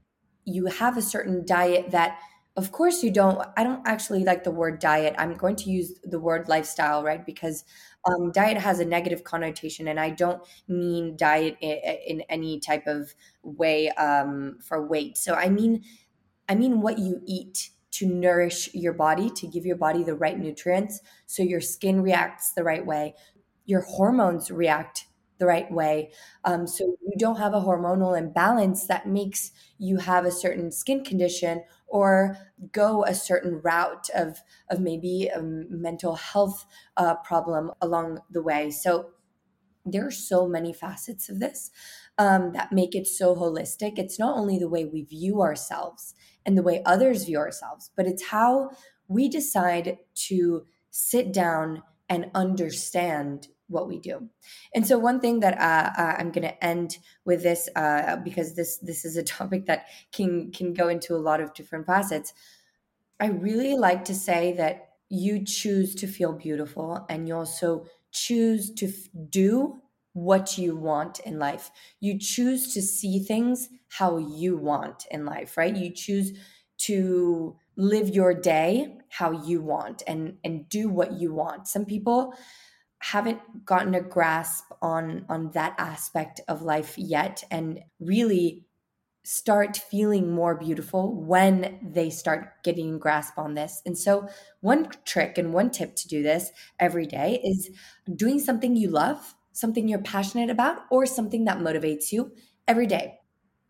you 0.45 0.67
have 0.67 0.95
a 0.95 1.02
certain 1.02 1.43
diet 1.45 1.91
that 1.91 2.19
of 2.57 2.71
course 2.71 3.03
you 3.03 3.11
don't 3.11 3.41
i 3.57 3.63
don't 3.63 3.85
actually 3.85 4.23
like 4.23 4.43
the 4.43 4.51
word 4.51 4.79
diet. 4.79 5.13
I'm 5.17 5.35
going 5.35 5.55
to 5.57 5.69
use 5.69 5.93
the 6.03 6.19
word 6.19 6.47
lifestyle 6.47 7.03
right? 7.03 7.25
Because 7.25 7.63
um, 8.05 8.31
diet 8.31 8.57
has 8.57 8.79
a 8.79 8.85
negative 8.85 9.23
connotation 9.23 9.87
and 9.87 9.99
i 9.99 10.09
don't 10.09 10.41
mean 10.67 11.17
diet 11.17 11.57
in, 11.61 11.79
in 12.07 12.21
any 12.29 12.59
type 12.59 12.87
of 12.87 13.13
way 13.43 13.89
um, 13.91 14.57
for 14.61 14.85
weight. 14.87 15.17
So 15.17 15.33
i 15.33 15.49
mean 15.49 15.83
i 16.49 16.55
mean 16.55 16.81
what 16.81 16.99
you 16.99 17.21
eat 17.25 17.69
to 17.91 18.05
nourish 18.05 18.73
your 18.73 18.93
body 18.93 19.29
to 19.29 19.47
give 19.47 19.65
your 19.65 19.77
body 19.77 20.03
the 20.03 20.15
right 20.15 20.37
nutrients 20.37 20.99
so 21.25 21.43
your 21.43 21.61
skin 21.61 22.01
reacts 22.01 22.51
the 22.53 22.63
right 22.63 22.85
way 22.85 23.13
your 23.65 23.81
hormones 23.81 24.51
react 24.51 25.05
the 25.37 25.45
right 25.45 25.69
way. 25.71 26.11
Um, 26.45 26.65
so 26.65 26.83
you 27.01 27.17
don't 27.17 27.37
have 27.37 27.53
a 27.53 27.59
hormonal 27.61 28.17
imbalance 28.17 28.87
that 28.87 29.07
makes 29.07 29.51
you 29.77 29.97
have 29.97 30.25
a 30.25 30.31
certain 30.31 30.71
skin 30.71 31.03
condition 31.03 31.63
or 31.88 32.38
go 32.71 33.04
a 33.06 33.13
certain 33.13 33.62
route 33.62 34.10
of, 34.15 34.41
of 34.69 34.80
maybe 34.80 35.28
a 35.28 35.41
mental 35.41 36.15
health 36.15 36.65
uh, 36.98 37.15
problem 37.15 37.71
along 37.82 38.19
the 38.30 38.41
way. 38.41 38.71
So 38.71 39.12
there 39.86 40.06
are 40.06 40.12
so 40.12 40.48
many 40.48 40.74
facets 40.74 41.30
of 41.30 41.39
this 41.39 41.69
um, 42.17 42.54
that 42.54 42.71
make 42.71 42.95
it 42.95 43.08
so 43.08 43.36
holistic. 43.36 44.00
It's 44.00 44.17
not 44.17 44.38
only 44.38 44.58
the 44.58 44.69
way 44.69 44.86
we 44.86 45.04
view 45.04 45.41
ourselves 45.41 46.15
and 46.45 46.58
the 46.58 46.63
way 46.63 46.82
others 46.86 47.26
view 47.26 47.38
ourselves, 47.38 47.91
but 47.95 48.08
it's 48.08 48.28
how 48.28 48.71
we 49.08 49.30
decide 49.30 49.98
to 50.15 50.65
sit 50.89 51.32
down 51.32 51.84
and 52.10 52.32
understand 52.34 53.48
what 53.67 53.88
we 53.88 53.99
do. 53.99 54.30
And 54.73 54.86
so 54.86 54.99
one 54.99 55.19
thing 55.19 55.39
that 55.39 55.58
uh, 55.60 56.01
uh 56.01 56.15
I'm 56.17 56.32
going 56.32 56.47
to 56.47 56.63
end 56.63 56.97
with 57.25 57.43
this 57.43 57.69
uh, 57.75 58.17
because 58.17 58.56
this 58.56 58.78
this 58.78 59.06
is 59.06 59.17
a 59.17 59.23
topic 59.38 59.65
that 59.65 59.86
can 60.12 60.51
can 60.51 60.73
go 60.73 60.88
into 60.88 61.15
a 61.15 61.17
lot 61.30 61.41
of 61.41 61.54
different 61.54 61.86
facets. 61.86 62.34
I 63.19 63.28
really 63.28 63.75
like 63.75 64.06
to 64.06 64.15
say 64.15 64.54
that 64.54 64.89
you 65.10 65.45
choose 65.45 65.95
to 65.95 66.08
feel 66.08 66.34
beautiful 66.34 67.06
and 67.10 67.28
you 67.28 67.36
also 67.36 67.86
choose 68.12 68.73
to 68.73 68.88
f- 68.88 69.08
do 69.30 69.82
what 70.13 70.58
you 70.58 70.75
want 70.75 71.19
in 71.19 71.39
life. 71.39 71.71
You 71.99 72.17
choose 72.17 72.73
to 72.73 72.82
see 72.82 73.19
things 73.19 73.69
how 73.89 74.17
you 74.17 74.58
want 74.58 75.06
in 75.12 75.25
life, 75.25 75.58
right? 75.58 75.75
You 75.75 75.91
choose 75.91 76.34
to 76.78 77.56
live 77.78 78.10
your 78.10 78.34
day 78.34 78.97
how 79.10 79.32
you 79.32 79.62
want 79.62 80.04
and 80.08 80.38
and 80.43 80.67
do 80.69 80.89
what 80.89 81.13
you 81.13 81.34
want. 81.34 81.67
Some 81.67 81.86
people 81.86 82.34
haven't 83.11 83.65
gotten 83.65 83.93
a 83.95 84.01
grasp 84.01 84.65
on 84.81 85.25
on 85.29 85.51
that 85.51 85.75
aspect 85.77 86.41
of 86.47 86.61
life 86.61 86.97
yet 86.97 87.43
and 87.51 87.79
really 87.99 88.65
start 89.23 89.77
feeling 89.77 90.31
more 90.31 90.55
beautiful 90.55 91.15
when 91.15 91.79
they 91.81 92.09
start 92.09 92.63
getting 92.63 92.99
grasp 92.99 93.37
on 93.39 93.55
this. 93.55 93.81
And 93.85 93.97
so 93.97 94.27
one 94.61 94.89
trick 95.05 95.37
and 95.37 95.53
one 95.53 95.71
tip 95.71 95.95
to 95.95 96.07
do 96.07 96.21
this 96.23 96.51
every 96.79 97.07
day 97.07 97.41
is 97.43 97.69
doing 98.15 98.39
something 98.39 98.75
you 98.75 98.89
love, 98.89 99.35
something 99.51 99.87
you're 99.87 99.99
passionate 99.99 100.51
about 100.51 100.81
or 100.91 101.05
something 101.07 101.45
that 101.45 101.57
motivates 101.59 102.11
you 102.11 102.31
every 102.67 102.87
day. 102.87 103.19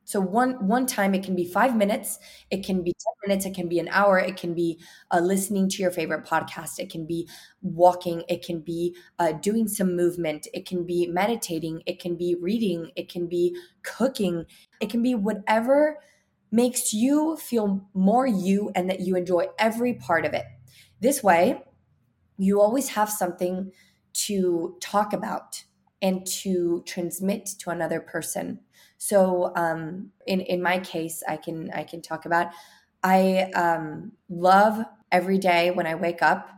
So 0.06 0.22
one 0.22 0.68
one 0.68 0.86
time 0.86 1.14
it 1.16 1.24
can 1.24 1.36
be 1.36 1.46
five 1.46 1.76
minutes, 1.76 2.20
it 2.52 2.64
can 2.66 2.84
be 2.84 2.94
ten 2.94 3.14
minutes, 3.28 3.46
it 3.46 3.56
can 3.56 3.68
be 3.68 3.80
an 3.80 3.90
hour, 3.90 4.18
it 4.20 4.38
can 4.38 4.54
be 4.54 4.80
uh, 5.12 5.20
listening 5.20 5.68
to 5.70 5.82
your 5.82 5.92
favorite 5.92 6.26
podcast, 6.26 6.80
it 6.80 6.90
can 6.92 7.06
be 7.06 7.28
walking, 7.62 8.24
it 8.30 8.46
can 8.46 8.62
be 8.62 8.96
uh, 9.20 9.34
doing 9.34 9.68
some 9.68 9.96
movement, 9.96 10.48
it 10.54 10.66
can 10.68 10.86
be 10.86 11.08
meditating, 11.08 11.82
it 11.86 12.00
can 12.00 12.16
be 12.16 12.36
reading, 12.40 12.92
it 12.96 13.10
can 13.10 13.28
be 13.28 13.58
cooking, 13.84 14.46
it 14.80 14.90
can 14.90 15.02
be 15.02 15.16
whatever 15.16 15.98
makes 16.52 16.94
you 16.94 17.36
feel 17.38 17.88
more 17.94 18.28
you 18.28 18.72
and 18.76 18.90
that 18.90 19.02
you 19.02 19.16
enjoy 19.16 19.46
every 19.60 19.94
part 19.94 20.26
of 20.26 20.34
it. 20.34 20.46
This 21.02 21.22
way, 21.24 21.62
you 22.38 22.62
always 22.62 22.90
have 22.90 23.10
something 23.10 23.72
to 24.14 24.78
talk 24.82 25.14
about 25.14 25.64
and 26.02 26.26
to 26.26 26.84
transmit 26.86 27.46
to 27.60 27.70
another 27.70 28.00
person 28.00 28.60
so 28.98 29.52
um, 29.56 30.12
in 30.26 30.42
in 30.42 30.62
my 30.62 30.80
case, 30.80 31.24
I 31.28 31.38
can 31.38 31.72
I 31.72 31.84
can 31.84 32.02
talk 32.02 32.26
about. 32.26 32.48
I 33.04 33.52
um, 33.56 34.14
love 34.30 34.84
every 35.12 35.38
day 35.38 35.72
when 35.72 35.86
I 35.86 35.96
wake 35.96 36.22
up. 36.22 36.50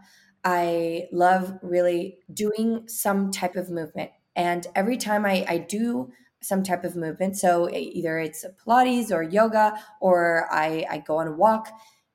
I 0.43 1.07
love 1.11 1.53
really 1.61 2.19
doing 2.33 2.87
some 2.87 3.31
type 3.31 3.55
of 3.55 3.69
movement, 3.69 4.11
and 4.35 4.65
every 4.75 4.97
time 4.97 5.25
I, 5.25 5.45
I 5.47 5.57
do 5.57 6.11
some 6.41 6.63
type 6.63 6.83
of 6.83 6.95
movement, 6.95 7.35
so 7.37 7.69
either 7.69 8.19
it's 8.19 8.45
Pilates 8.65 9.11
or 9.11 9.23
yoga 9.23 9.73
or 9.99 10.47
I, 10.51 10.85
I 10.89 10.99
go 10.99 11.17
on 11.17 11.27
a 11.27 11.31
walk. 11.31 11.69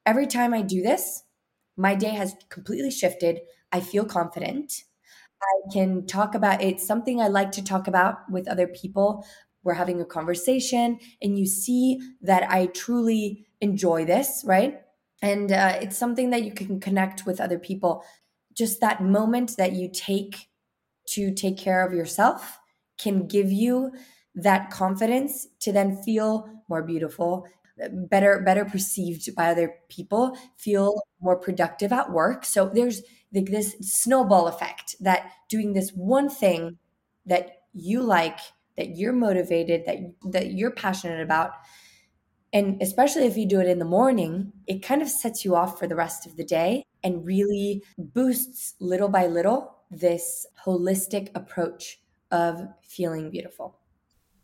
Every 0.07 0.27
time 0.27 0.55
I 0.55 0.63
do 0.63 0.81
this, 0.81 1.25
my 1.77 1.95
day 1.95 2.11
has 2.11 2.35
completely 2.49 2.91
shifted. 2.91 3.41
I 3.73 3.81
feel 3.81 4.05
confident. 4.05 4.85
I 5.43 5.73
can 5.73 6.07
talk 6.07 6.35
about 6.35 6.63
it's 6.63 6.87
something 6.87 7.21
I 7.21 7.29
like 7.29 7.51
to 7.53 7.65
talk 7.65 7.89
about 7.89 8.31
with 8.31 8.49
other 8.49 8.69
people 8.69 9.27
we're 9.62 9.75
having 9.75 10.01
a 10.01 10.05
conversation 10.05 10.98
and 11.20 11.38
you 11.38 11.46
see 11.46 12.01
that 12.20 12.51
I 12.51 12.66
truly 12.66 13.46
enjoy 13.61 14.05
this, 14.05 14.42
right? 14.46 14.81
And 15.22 15.53
uh, 15.53 15.79
it's 15.81 15.96
something 15.96 16.31
that 16.31 16.42
you 16.42 16.53
can 16.53 16.81
connect 16.81 17.27
with 17.27 17.40
other 17.40 17.59
people. 17.59 18.05
Just 18.55 18.81
that 18.81 19.03
moment 19.03 19.57
that 19.57 19.72
you 19.72 19.88
take 19.92 20.48
to 21.09 21.33
take 21.33 21.57
care 21.57 21.87
of 21.87 21.92
yourself 21.92 22.59
can 22.98 23.27
give 23.27 23.51
you 23.51 23.92
that 24.35 24.70
confidence 24.70 25.46
to 25.61 25.72
then 25.72 25.96
feel 26.03 26.48
more 26.68 26.83
beautiful 26.83 27.46
better 27.90 28.40
better 28.40 28.64
perceived 28.64 29.35
by 29.35 29.51
other 29.51 29.75
people 29.88 30.37
feel 30.57 31.03
more 31.20 31.37
productive 31.37 31.92
at 31.92 32.11
work 32.11 32.44
so 32.44 32.70
there's 32.72 33.03
like 33.35 33.51
this 33.51 33.75
snowball 33.81 34.46
effect 34.46 34.94
that 35.01 35.31
doing 35.48 35.72
this 35.72 35.90
one 35.90 36.29
thing 36.29 36.79
that 37.27 37.62
you 37.72 38.03
like 38.03 38.38
that 38.77 38.97
you're 38.97 39.13
motivated, 39.13 39.85
that 39.87 39.99
that 40.31 40.53
you're 40.53 40.71
passionate 40.71 41.21
about. 41.21 41.53
And 42.53 42.83
especially 42.83 43.25
if 43.25 43.37
you 43.37 43.47
do 43.47 43.61
it 43.61 43.67
in 43.67 43.79
the 43.79 43.85
morning, 43.87 44.53
it 44.67 44.83
kind 44.83 45.01
of 45.01 45.09
sets 45.09 45.45
you 45.45 45.57
off 45.57 45.79
for 45.79 45.87
the 45.87 45.97
rest 45.97 46.27
of 46.27 46.37
the 46.37 46.45
day 46.45 46.85
and 47.03 47.25
really 47.25 47.83
boosts 47.97 48.75
little 48.79 49.09
by 49.09 49.27
little 49.27 49.79
this 49.91 50.47
holistic 50.65 51.31
approach 51.35 52.01
of 52.31 52.61
feeling 52.83 53.31
beautiful. 53.31 53.79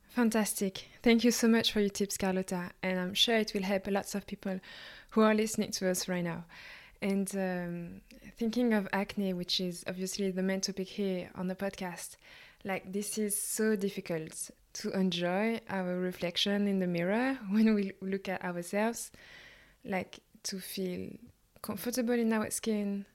Fantastic. 0.08 0.86
Thank 1.02 1.22
you 1.22 1.30
so 1.30 1.48
much 1.48 1.72
for 1.72 1.80
your 1.80 1.90
tips, 1.90 2.16
Carlota. 2.16 2.70
And 2.82 2.98
I'm 2.98 3.14
sure 3.14 3.36
it 3.36 3.52
will 3.54 3.62
help 3.62 3.86
lots 3.86 4.14
of 4.14 4.26
people 4.26 4.58
who 5.10 5.20
are 5.22 5.34
listening 5.34 5.70
to 5.72 5.88
us 5.90 6.08
right 6.08 6.24
now. 6.24 6.44
And 7.00 7.30
um, 7.36 8.00
thinking 8.36 8.72
of 8.74 8.88
acne, 8.92 9.32
which 9.32 9.60
is 9.60 9.84
obviously 9.86 10.30
the 10.30 10.42
main 10.42 10.60
topic 10.60 10.88
here 10.88 11.30
on 11.34 11.46
the 11.46 11.54
podcast, 11.54 12.16
like 12.64 12.92
this 12.92 13.18
is 13.18 13.40
so 13.40 13.76
difficult 13.76 14.50
to 14.74 14.90
enjoy 14.90 15.60
our 15.68 15.96
reflection 15.96 16.68
in 16.68 16.78
the 16.78 16.86
mirror 16.86 17.38
when 17.50 17.74
we 17.74 17.92
look 18.00 18.28
at 18.28 18.44
ourselves. 18.44 19.10
Like 19.84 20.20
to 20.44 20.58
feel 20.58 21.10
comfortable 21.62 22.14
in 22.14 22.32
our 22.32 22.50
skin 22.50 23.06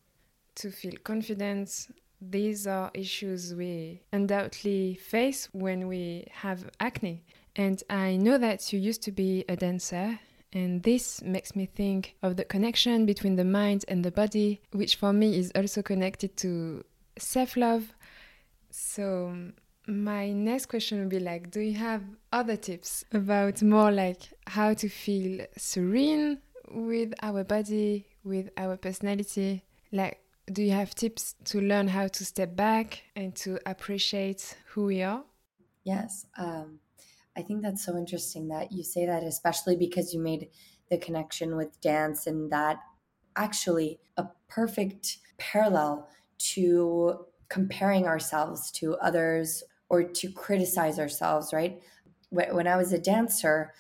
to 0.56 0.72
feel 0.72 0.94
confident. 1.04 1.88
These 2.22 2.68
are 2.68 2.90
issues 2.94 3.54
we 3.54 4.02
undoubtedly 4.14 4.96
face 4.96 5.50
when 5.52 5.88
we 5.88 6.28
have 6.32 6.70
acne. 6.80 7.24
And 7.56 7.84
i 7.90 8.16
know 8.16 8.38
that 8.38 8.74
you 8.74 8.80
used 8.80 9.04
to 9.04 9.12
be 9.12 9.46
a 9.48 9.56
dancer 9.56 10.20
and 10.54 10.84
this 10.84 11.22
makes 11.22 11.56
me 11.56 11.66
think 11.66 12.16
of 12.22 12.36
the 12.36 12.46
connection 12.46 13.06
between 13.06 13.36
the 13.36 13.46
mind 13.46 13.86
and 13.88 14.04
the 14.04 14.12
body 14.12 14.62
which 14.72 14.96
for 14.96 15.14
me 15.14 15.38
is 15.38 15.52
also 15.56 15.82
connected 15.82 16.36
to 16.38 16.84
self-love 17.18 17.94
so 18.74 19.36
my 19.88 20.32
next 20.32 20.66
question 20.66 21.00
would 21.00 21.10
be 21.10 21.20
like, 21.20 21.52
do 21.52 21.60
you 21.60 21.76
have 21.76 22.02
other 22.32 22.56
tips 22.56 23.06
about 23.14 23.62
more 23.62 23.92
like 23.92 24.22
how 24.48 24.74
to 24.74 24.90
feel 24.90 25.46
serene 25.56 26.40
with 26.72 27.14
our 27.22 27.44
body, 27.44 28.08
with 28.24 28.50
our 28.58 28.76
personality? 28.76 29.64
Like, 29.92 30.22
do 30.52 30.64
you 30.64 30.72
have 30.72 30.96
tips 30.96 31.36
to 31.46 31.62
learn 31.62 31.88
how 31.88 32.08
to 32.08 32.26
step 32.26 32.56
back 32.56 33.04
and 33.16 33.36
to 33.36 33.60
appreciate 33.68 34.58
who 34.70 34.86
we 34.86 35.04
are? 35.04 35.24
Yes. 35.84 36.26
Um, 36.40 36.80
I 37.38 37.44
think 37.44 37.62
that's 37.62 37.86
so 37.86 37.96
interesting 37.96 38.48
that 38.48 38.72
you 38.72 38.84
say 38.84 39.06
that, 39.06 39.22
especially 39.22 39.76
because 39.76 40.16
you 40.16 40.20
made 40.20 40.50
the 40.90 40.98
connection 40.98 41.56
with 41.56 41.80
dance 41.80 42.26
and 42.26 42.52
that 42.52 42.78
actually 43.36 44.00
a 44.18 44.26
perfect 44.50 45.18
parallel 45.38 46.10
to 46.38 47.26
comparing 47.54 48.08
ourselves 48.08 48.72
to 48.72 48.96
others 48.96 49.64
or 49.88 50.02
to 50.02 50.32
criticize 50.32 50.98
ourselves, 50.98 51.54
right? 51.54 51.80
When 52.32 52.68
I 52.68 52.78
was 52.78 52.92
a 52.92 52.98
dancer, 52.98 53.74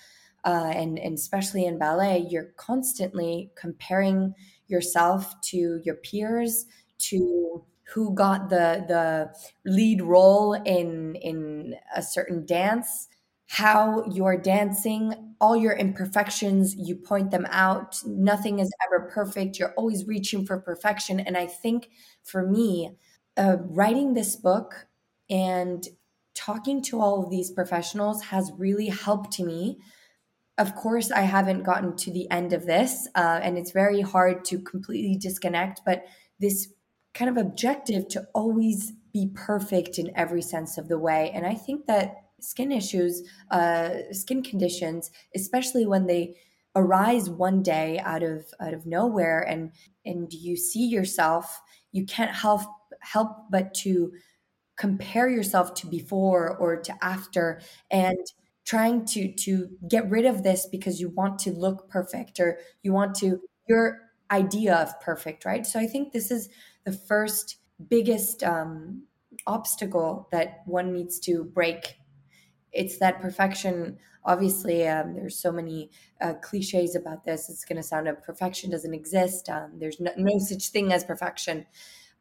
uh, 0.45 0.71
and, 0.75 0.99
and 0.99 1.15
especially 1.15 1.65
in 1.65 1.79
ballet, 1.79 2.27
you're 2.29 2.51
constantly 2.55 3.49
comparing 3.55 4.36
yourself 4.67 5.33
to 5.49 5.81
your 5.83 5.95
peers, 5.95 6.67
to 6.99 7.65
who 7.93 8.13
got 8.13 8.49
the 8.49 8.86
the 8.88 9.33
lead 9.65 10.03
role 10.03 10.53
in 10.53 11.15
in 11.15 11.75
a 11.95 12.01
certain 12.01 12.45
dance 12.45 13.07
how 13.47 14.03
you're 14.09 14.38
dancing 14.38 15.36
all 15.41 15.55
your 15.55 15.73
imperfections 15.73 16.75
you 16.75 16.95
point 16.95 17.29
them 17.29 17.45
out 17.49 18.01
nothing 18.05 18.59
is 18.59 18.71
ever 18.88 19.09
perfect 19.12 19.59
you're 19.59 19.73
always 19.75 20.07
reaching 20.07 20.45
for 20.45 20.59
perfection 20.59 21.19
and 21.19 21.38
i 21.38 21.45
think 21.45 21.89
for 22.23 22.47
me 22.47 22.95
uh, 23.38 23.58
writing 23.60 24.13
this 24.13 24.36
book 24.36 24.88
and 25.30 25.88
talking 26.36 26.82
to 26.82 27.00
all 27.00 27.24
of 27.24 27.30
these 27.30 27.52
professionals 27.52 28.24
has 28.26 28.52
really 28.58 28.88
helped 28.88 29.39
me. 29.39 29.80
Of 30.58 30.76
course, 30.76 31.12
I 31.12 31.22
haven't 31.22 31.63
gotten 31.63 31.96
to 31.98 32.12
the 32.12 32.30
end 32.30 32.54
of 32.54 32.65
this, 32.65 33.08
uh, 33.15 33.39
and 33.41 33.58
it's 33.58 33.72
very 33.72 34.02
hard 34.02 34.46
to 34.46 34.60
completely 34.60 35.15
disconnect, 35.15 35.82
but 35.86 36.06
this 36.39 36.67
kind 37.13 37.30
of 37.30 37.38
objective 37.38 38.08
to 38.10 38.28
always 38.34 38.91
be 39.13 39.32
perfect 39.34 40.00
in 40.00 40.12
every 40.15 40.41
sense 40.41 40.78
of 40.78 40.88
the 40.88 41.00
way. 41.00 41.32
And 41.34 41.46
I 41.46 41.54
think 41.54 41.86
that 41.86 42.15
skin 42.39 42.72
issues, 42.72 43.24
uh, 43.52 44.12
skin 44.12 44.43
conditions, 44.43 45.12
especially 45.36 45.86
when 45.86 46.08
they 46.08 46.36
arise 46.76 47.30
one 47.30 47.62
day 47.62 48.00
out 48.04 48.24
of 48.24 48.46
out 48.60 48.74
of 48.74 48.86
nowhere 48.86 49.41
and 49.41 49.72
and 50.06 50.34
you 50.34 50.58
see 50.58 50.88
yourself 50.88 51.62
you 51.91 52.06
can't 52.06 52.32
help 52.32 52.62
help 53.04 53.30
but 53.50 53.74
to 53.74 54.12
compare 54.78 55.30
yourself 55.30 55.74
to 55.76 55.88
before 55.88 56.58
or 56.58 56.78
to 56.82 56.94
after 57.02 57.62
and 57.92 58.18
trying 58.66 59.06
to 59.06 59.32
to 59.34 59.70
get 59.88 60.10
rid 60.10 60.26
of 60.26 60.44
this 60.44 60.68
because 60.72 61.00
you 61.00 61.10
want 61.10 61.38
to 61.38 61.52
look 61.52 61.89
perfect 61.89 62.39
or 62.39 62.58
you 62.82 62.94
want 62.94 63.16
to 63.16 63.39
your 63.68 64.00
idea 64.32 64.76
of 64.76 65.00
perfect 65.00 65.46
right? 65.46 65.66
So 65.66 65.80
i 65.80 65.86
think 65.86 66.12
this 66.12 66.32
is 66.32 66.50
the 66.86 66.92
first 66.92 67.58
biggest 67.89 68.44
um, 68.44 69.04
obstacle 69.48 70.28
that 70.32 70.62
one 70.66 70.94
needs 70.94 71.20
to 71.20 71.44
break. 71.44 71.96
It's 72.72 72.98
that 73.00 73.22
perfection. 73.22 73.98
Obviously 74.26 74.88
um, 74.88 75.13
there's 75.13 75.39
so 75.39 75.52
many 75.52 75.92
uh, 76.22 76.34
cliches 76.42 76.96
about 76.96 77.26
this. 77.26 77.50
It's 77.50 77.66
going 77.66 77.78
to 77.78 77.84
sound 77.84 78.08
like 78.08 78.24
perfection 78.24 78.72
doesn't 78.72 78.94
exist. 78.94 79.50
Um, 79.50 79.74
there's 79.78 80.00
no, 80.00 80.12
no, 80.18 80.39
such 80.39 80.70
thing 80.70 80.94
as 80.94 81.04
perfection 81.04 81.66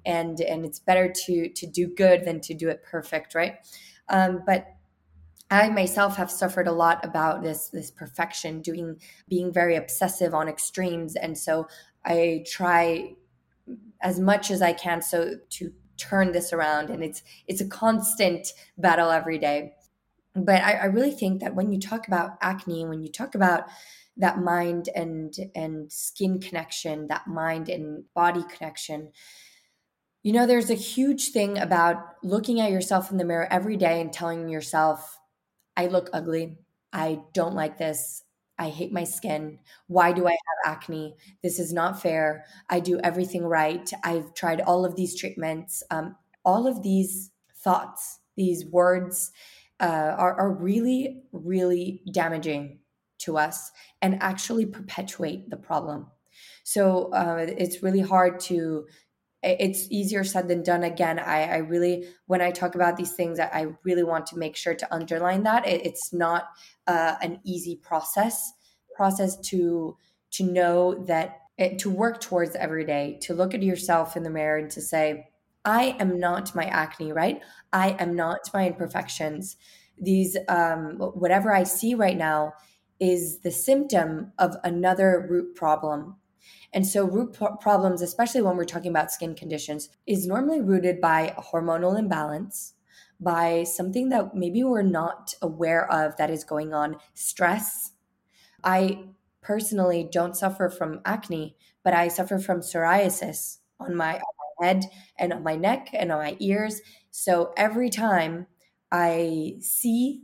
and 0.05 0.41
and 0.41 0.65
it's 0.65 0.79
better 0.79 1.13
to 1.27 1.49
to 1.49 1.67
do 1.67 1.87
good 1.87 2.25
than 2.25 2.41
to 2.41 2.55
do 2.55 2.69
it 2.69 2.83
perfect 2.83 3.35
right? 3.35 3.57
Um, 4.09 4.43
but 4.47 4.67
I 5.53 5.69
myself 5.69 6.17
have 6.17 6.31
suffered 6.31 6.67
a 6.67 6.73
lot 6.73 7.05
about 7.05 7.43
this 7.43 7.69
this 7.69 7.91
perfection, 7.91 8.63
doing 8.63 8.99
being 9.29 9.53
very 9.53 9.77
obsessive 9.77 10.33
on 10.33 10.49
extremes, 10.49 11.15
and 11.15 11.37
so 11.37 11.69
I 12.05 12.45
try 12.47 13.17
as 14.01 14.19
much 14.19 14.51
as 14.51 14.63
I 14.63 14.73
can 14.73 15.03
so 15.03 15.35
to 15.51 15.73
turn 15.99 16.33
this 16.33 16.55
around, 16.55 16.89
and 16.89 17.05
it's 17.05 17.23
it's 17.47 17.61
a 17.61 17.69
constant 17.69 18.49
battle 18.79 19.11
every 19.11 19.39
day. 19.39 19.75
But 20.35 20.63
I, 20.63 20.73
I 20.73 20.85
really 20.87 21.11
think 21.11 21.41
that 21.41 21.55
when 21.55 21.71
you 21.71 21.79
talk 21.79 22.09
about 22.09 22.39
acne, 22.41 22.87
when 22.87 23.03
you 23.03 23.11
talk 23.11 23.35
about 23.35 23.65
that 24.17 24.39
mind 24.39 24.89
and 24.95 25.35
and 25.55 25.93
skin 25.93 26.41
connection, 26.41 27.09
that 27.09 27.27
mind 27.27 27.69
and 27.69 28.05
body 28.15 28.45
connection, 28.57 29.13
you 30.23 30.33
know, 30.33 30.47
there's 30.47 30.71
a 30.71 30.75
huge 30.75 31.31
thing 31.31 31.59
about 31.59 32.17
looking 32.23 32.61
at 32.61 32.71
yourself 32.71 33.11
in 33.11 33.17
the 33.17 33.25
mirror 33.25 33.49
every 33.51 33.77
day 33.77 34.01
and 34.01 34.13
telling 34.13 34.49
yourself 34.49 35.19
I 35.77 35.87
look 35.87 36.11
ugly. 36.13 36.59
I 36.93 37.21
don't 37.33 37.55
like 37.55 37.79
this. 37.79 38.23
I 38.59 38.69
hate 38.69 38.93
my 38.93 39.05
skin. 39.05 39.59
Why 39.89 40.13
do 40.13 40.27
I 40.27 40.31
have 40.33 40.77
acne? 40.77 41.17
This 41.43 41.59
is 41.59 41.73
not 41.73 42.01
fair. 42.01 42.45
I 42.69 42.81
do 42.81 43.01
everything 43.01 43.45
right. 43.45 43.91
I've 44.05 44.35
tried 44.35 44.61
all 44.61 44.85
of 44.85 44.95
these 44.95 45.19
treatments. 45.19 45.83
Um, 45.91 46.17
all 46.45 46.67
of 46.67 46.83
these 46.83 47.31
thoughts, 47.57 48.21
these 48.37 48.65
words 48.67 49.33
uh, 49.81 50.15
are, 50.17 50.39
are 50.39 50.53
really, 50.53 51.23
really 51.33 52.03
damaging 52.13 52.79
to 53.19 53.39
us 53.39 53.73
and 54.01 54.23
actually 54.23 54.67
perpetuate 54.67 55.49
the 55.51 55.57
problem. 55.57 56.07
So 56.65 57.13
uh, 57.13 57.47
it's 57.49 57.83
really 57.83 58.01
hard 58.01 58.39
to 58.41 58.87
it's 59.43 59.87
easier 59.91 60.25
said 60.25 60.49
than 60.49 60.63
done. 60.63 60.85
Again 60.85 61.19
I, 61.19 61.45
I 61.45 61.57
really 61.59 62.07
when 62.27 62.41
i 62.41 62.51
talk 62.51 62.75
about 62.75 62.97
these 62.97 63.13
things 63.13 63.39
i 63.41 63.67
really 63.85 64.05
want 64.05 64.27
to 64.27 64.39
make 64.39 64.57
sure 64.57 64.75
to 64.75 64.95
underline 64.95 65.43
that. 65.45 65.67
It, 65.67 65.85
it's 65.87 66.13
not 66.13 66.49
uh, 66.87 67.17
an 67.23 67.41
easy 67.45 67.77
process 67.77 68.53
process 68.95 69.39
to 69.49 69.97
to 70.33 70.45
know 70.45 70.95
that 71.07 71.41
it, 71.59 71.79
to 71.81 71.91
work 71.91 72.21
towards 72.21 72.55
every 72.57 72.85
day 72.85 73.19
to 73.23 73.35
look 73.35 73.55
at 73.55 73.63
yourself 73.63 74.17
in 74.17 74.23
the 74.23 74.31
mirror 74.31 74.59
and 74.59 74.71
to 74.71 74.81
say 74.81 75.29
i 75.65 75.97
am 75.99 76.19
not 76.19 76.55
my 76.55 76.65
acne 76.65 77.13
right? 77.13 77.41
I 77.73 77.91
am 77.99 78.15
not 78.15 78.51
my 78.53 78.67
imperfections. 78.67 79.57
These 80.01 80.37
um, 80.49 80.97
whatever 80.99 81.55
i 81.55 81.65
see 81.65 81.95
right 81.95 82.17
now 82.17 82.53
is 83.01 83.41
the 83.41 83.51
symptom 83.51 84.33
of 84.39 84.55
another 84.63 85.27
root 85.29 85.57
problem 85.57 86.17
and 86.73 86.87
so, 86.87 87.05
root 87.05 87.37
problems, 87.61 88.01
especially 88.01 88.41
when 88.41 88.57
we're 88.57 88.65
talking 88.65 88.91
about 88.91 89.13
skin 89.13 89.35
conditions, 89.35 89.91
is 90.07 90.27
normally 90.27 90.61
rooted 90.61 91.01
by 91.01 91.35
a 91.37 91.43
hormonal 91.43 91.99
imbalance, 91.99 92.75
by 93.21 93.65
something 93.65 94.09
that 94.09 94.35
maybe 94.35 94.65
we're 94.65 94.83
not 94.83 95.35
aware 95.43 95.91
of 95.93 96.17
that 96.17 96.31
is 96.31 96.45
going 96.45 96.73
on, 96.73 96.97
stress. 97.13 97.93
I 98.65 99.05
personally 99.43 100.09
don't 100.11 100.37
suffer 100.37 100.71
from 100.71 101.01
acne, 101.05 101.57
but 101.83 101.93
I 101.93 102.09
suffer 102.09 102.39
from 102.39 102.61
psoriasis 102.61 103.59
on 103.79 103.95
my, 103.95 104.15
on 104.15 104.21
my 104.61 104.67
head 104.67 104.85
and 105.19 105.33
on 105.33 105.43
my 105.43 105.57
neck 105.57 105.91
and 105.93 106.11
on 106.11 106.19
my 106.21 106.37
ears. 106.39 106.81
So, 107.11 107.53
every 107.55 107.91
time 107.91 108.47
I 108.91 109.57
see 109.61 110.23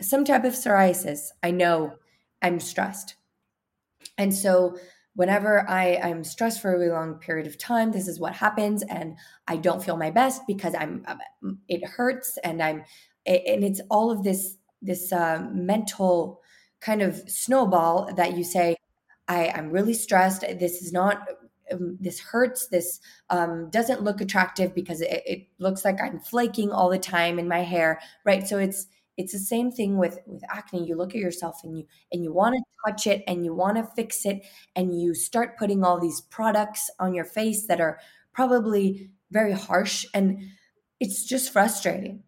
some 0.00 0.24
type 0.24 0.44
of 0.44 0.54
psoriasis, 0.54 1.28
I 1.40 1.52
know 1.52 1.94
I'm 2.42 2.58
stressed. 2.58 3.14
And 4.18 4.34
so 4.34 4.76
whenever 5.14 5.68
I, 5.68 5.96
I'm 6.02 6.24
stressed 6.24 6.60
for 6.60 6.74
a 6.74 6.78
really 6.78 6.90
long 6.90 7.14
period 7.14 7.46
of 7.46 7.58
time, 7.58 7.92
this 7.92 8.08
is 8.08 8.20
what 8.20 8.34
happens. 8.34 8.82
And 8.82 9.16
I 9.48 9.56
don't 9.56 9.82
feel 9.82 9.96
my 9.96 10.10
best 10.10 10.42
because 10.46 10.74
I'm, 10.74 11.04
it 11.68 11.84
hurts 11.84 12.38
and 12.44 12.62
I'm, 12.62 12.84
and 13.26 13.64
it's 13.64 13.80
all 13.90 14.10
of 14.10 14.22
this, 14.22 14.56
this 14.82 15.12
uh, 15.12 15.46
mental 15.52 16.40
kind 16.80 17.00
of 17.00 17.16
snowball 17.28 18.12
that 18.14 18.36
you 18.36 18.44
say, 18.44 18.76
I, 19.28 19.48
I'm 19.48 19.70
really 19.70 19.94
stressed. 19.94 20.42
This 20.42 20.82
is 20.82 20.92
not, 20.92 21.26
um, 21.72 21.96
this 22.00 22.20
hurts. 22.20 22.66
This 22.66 23.00
um, 23.30 23.70
doesn't 23.70 24.02
look 24.02 24.20
attractive 24.20 24.74
because 24.74 25.00
it, 25.00 25.22
it 25.24 25.48
looks 25.58 25.84
like 25.84 26.00
I'm 26.02 26.20
flaking 26.20 26.70
all 26.70 26.90
the 26.90 26.98
time 26.98 27.38
in 27.38 27.48
my 27.48 27.60
hair. 27.60 28.00
Right. 28.24 28.46
So 28.46 28.58
it's, 28.58 28.88
it's 29.16 29.32
the 29.32 29.38
same 29.38 29.70
thing 29.70 29.96
with 29.96 30.18
with 30.26 30.42
acne. 30.48 30.86
You 30.86 30.96
look 30.96 31.10
at 31.10 31.20
yourself 31.20 31.60
and 31.62 31.78
you 31.78 31.86
and 32.12 32.24
you 32.24 32.32
want 32.32 32.54
to 32.56 32.90
touch 32.90 33.06
it 33.06 33.22
and 33.26 33.44
you 33.44 33.54
want 33.54 33.76
to 33.76 33.84
fix 33.94 34.26
it 34.26 34.44
and 34.74 34.98
you 35.00 35.14
start 35.14 35.58
putting 35.58 35.84
all 35.84 36.00
these 36.00 36.20
products 36.20 36.90
on 36.98 37.14
your 37.14 37.24
face 37.24 37.66
that 37.66 37.80
are 37.80 37.98
probably 38.32 39.10
very 39.30 39.52
harsh 39.52 40.04
and 40.14 40.40
it's 41.00 41.24
just 41.24 41.52
frustrating. 41.52 42.22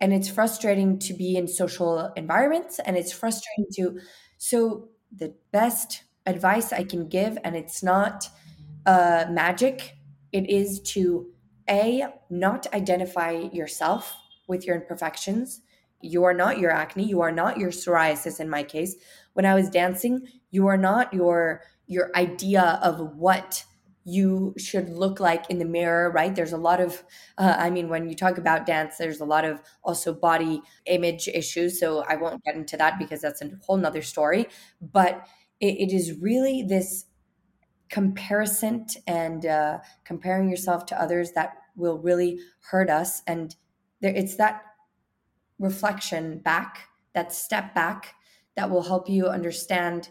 And 0.00 0.12
it's 0.12 0.28
frustrating 0.28 0.98
to 1.00 1.14
be 1.14 1.36
in 1.36 1.46
social 1.46 2.12
environments 2.16 2.80
and 2.80 2.96
it's 2.96 3.12
frustrating 3.12 3.66
to 3.74 4.00
so 4.36 4.88
the 5.14 5.34
best 5.52 6.02
advice 6.26 6.72
i 6.72 6.82
can 6.82 7.08
give 7.08 7.38
and 7.44 7.56
it's 7.56 7.82
not 7.82 8.28
uh, 8.86 9.26
magic 9.30 9.96
it 10.32 10.48
is 10.48 10.80
to 10.80 11.30
a 11.68 12.04
not 12.30 12.66
identify 12.74 13.30
yourself 13.30 14.16
with 14.48 14.66
your 14.66 14.76
imperfections 14.76 15.60
you 16.02 16.24
are 16.24 16.34
not 16.34 16.58
your 16.58 16.70
acne 16.70 17.04
you 17.04 17.20
are 17.20 17.32
not 17.32 17.58
your 17.58 17.70
psoriasis 17.70 18.40
in 18.40 18.48
my 18.48 18.62
case. 18.62 18.94
When 19.34 19.46
i 19.46 19.54
was 19.54 19.70
dancing 19.70 20.26
you 20.50 20.66
are 20.66 20.76
not 20.76 21.12
your 21.14 21.62
your 21.86 22.10
idea 22.14 22.80
of 22.82 23.16
what 23.16 23.64
you 24.04 24.52
should 24.58 24.88
look 24.88 25.20
like 25.20 25.48
in 25.48 25.58
the 25.58 25.64
mirror 25.64 26.10
right? 26.10 26.34
There's 26.34 26.52
a 26.52 26.56
lot 26.56 26.80
of 26.80 27.04
uh, 27.38 27.54
i 27.58 27.70
mean 27.70 27.88
when 27.88 28.08
you 28.08 28.14
talk 28.16 28.38
about 28.38 28.66
dance 28.66 28.96
there's 28.98 29.20
a 29.20 29.24
lot 29.24 29.44
of 29.44 29.60
also 29.84 30.12
body 30.12 30.62
image 30.86 31.28
issues 31.28 31.78
so 31.78 32.04
i 32.08 32.16
won't 32.16 32.42
get 32.44 32.56
into 32.56 32.76
that 32.76 32.98
because 32.98 33.20
that's 33.20 33.42
a 33.42 33.50
whole 33.66 33.76
nother 33.76 34.02
story. 34.02 34.46
But 34.80 35.26
it, 35.60 35.90
it 35.90 35.92
is 35.94 36.18
really 36.20 36.62
this 36.62 37.06
comparison 37.88 38.86
and 39.06 39.44
uh, 39.46 39.78
comparing 40.04 40.48
yourself 40.48 40.86
to 40.86 41.00
others 41.00 41.32
that 41.32 41.56
will 41.76 41.98
really 41.98 42.38
hurt 42.70 42.90
us 42.90 43.22
and 43.26 43.54
there, 44.00 44.14
it's 44.14 44.36
that 44.36 44.62
reflection 45.58 46.38
back, 46.38 46.88
that 47.14 47.32
step 47.32 47.74
back 47.74 48.14
that 48.56 48.70
will 48.70 48.82
help 48.82 49.08
you 49.08 49.26
understand 49.26 50.10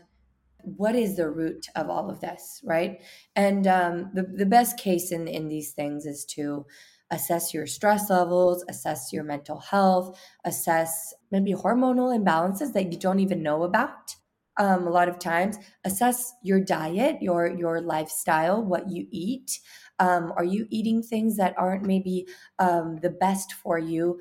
what 0.63 0.95
is 0.95 1.15
the 1.15 1.29
root 1.29 1.67
of 1.75 1.89
all 1.89 2.09
of 2.09 2.21
this, 2.21 2.61
right? 2.63 3.01
And 3.35 3.65
um, 3.67 4.11
the, 4.13 4.23
the 4.23 4.45
best 4.45 4.77
case 4.77 5.11
in, 5.11 5.27
in 5.27 5.47
these 5.47 5.71
things 5.71 6.05
is 6.05 6.25
to 6.35 6.65
assess 7.09 7.53
your 7.53 7.67
stress 7.67 8.09
levels, 8.09 8.63
assess 8.69 9.11
your 9.11 9.23
mental 9.23 9.59
health, 9.59 10.19
assess 10.45 11.13
maybe 11.29 11.53
hormonal 11.53 12.17
imbalances 12.17 12.73
that 12.73 12.91
you 12.91 12.97
don't 12.97 13.19
even 13.19 13.43
know 13.43 13.63
about. 13.63 14.15
Um, 14.59 14.85
a 14.85 14.91
lot 14.91 15.09
of 15.09 15.17
times, 15.17 15.57
assess 15.85 16.33
your 16.43 16.59
diet, 16.59 17.21
your 17.21 17.47
your 17.47 17.81
lifestyle, 17.81 18.63
what 18.63 18.91
you 18.91 19.07
eat. 19.09 19.59
Um, 19.97 20.33
are 20.35 20.43
you 20.43 20.67
eating 20.69 21.01
things 21.01 21.37
that 21.37 21.55
aren't 21.57 21.83
maybe 21.83 22.27
um, 22.59 22.97
the 23.01 23.09
best 23.09 23.53
for 23.53 23.79
you? 23.79 24.19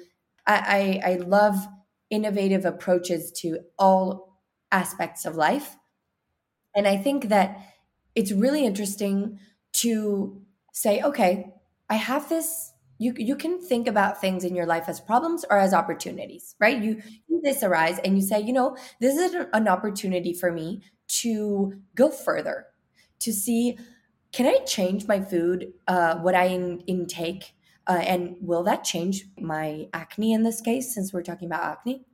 I, 0.50 1.00
I, 1.04 1.12
I 1.12 1.14
love 1.16 1.56
innovative 2.10 2.64
approaches 2.64 3.30
to 3.32 3.60
all 3.78 4.40
aspects 4.72 5.24
of 5.24 5.36
life. 5.36 5.76
And 6.74 6.86
I 6.86 6.96
think 6.96 7.28
that 7.28 7.58
it's 8.14 8.32
really 8.32 8.64
interesting 8.64 9.38
to 9.74 10.42
say, 10.72 11.00
okay, 11.02 11.54
I 11.88 11.94
have 11.94 12.28
this. 12.28 12.72
You, 12.98 13.14
you 13.16 13.36
can 13.36 13.60
think 13.60 13.88
about 13.88 14.20
things 14.20 14.44
in 14.44 14.54
your 14.54 14.66
life 14.66 14.84
as 14.88 15.00
problems 15.00 15.44
or 15.48 15.58
as 15.58 15.72
opportunities, 15.72 16.54
right? 16.60 16.82
You, 16.82 17.00
you 17.28 17.40
this 17.42 17.62
arise 17.62 17.98
and 18.04 18.16
you 18.16 18.22
say, 18.22 18.40
you 18.40 18.52
know, 18.52 18.76
this 19.00 19.16
is 19.16 19.46
an 19.52 19.68
opportunity 19.68 20.34
for 20.34 20.52
me 20.52 20.82
to 21.22 21.80
go 21.94 22.10
further, 22.10 22.66
to 23.20 23.32
see, 23.32 23.78
can 24.32 24.46
I 24.46 24.58
change 24.64 25.08
my 25.08 25.20
food, 25.20 25.72
uh, 25.88 26.16
what 26.16 26.34
I 26.34 26.46
in, 26.46 26.80
intake? 26.80 27.54
Uh, 27.90 28.02
and 28.06 28.36
will 28.40 28.62
that 28.62 28.84
change 28.84 29.24
my 29.36 29.88
acne 29.92 30.32
in 30.32 30.44
this 30.44 30.60
case, 30.60 30.94
since 30.94 31.12
we're 31.12 31.24
talking 31.24 31.48
about 31.48 31.64
acne? 31.64 32.04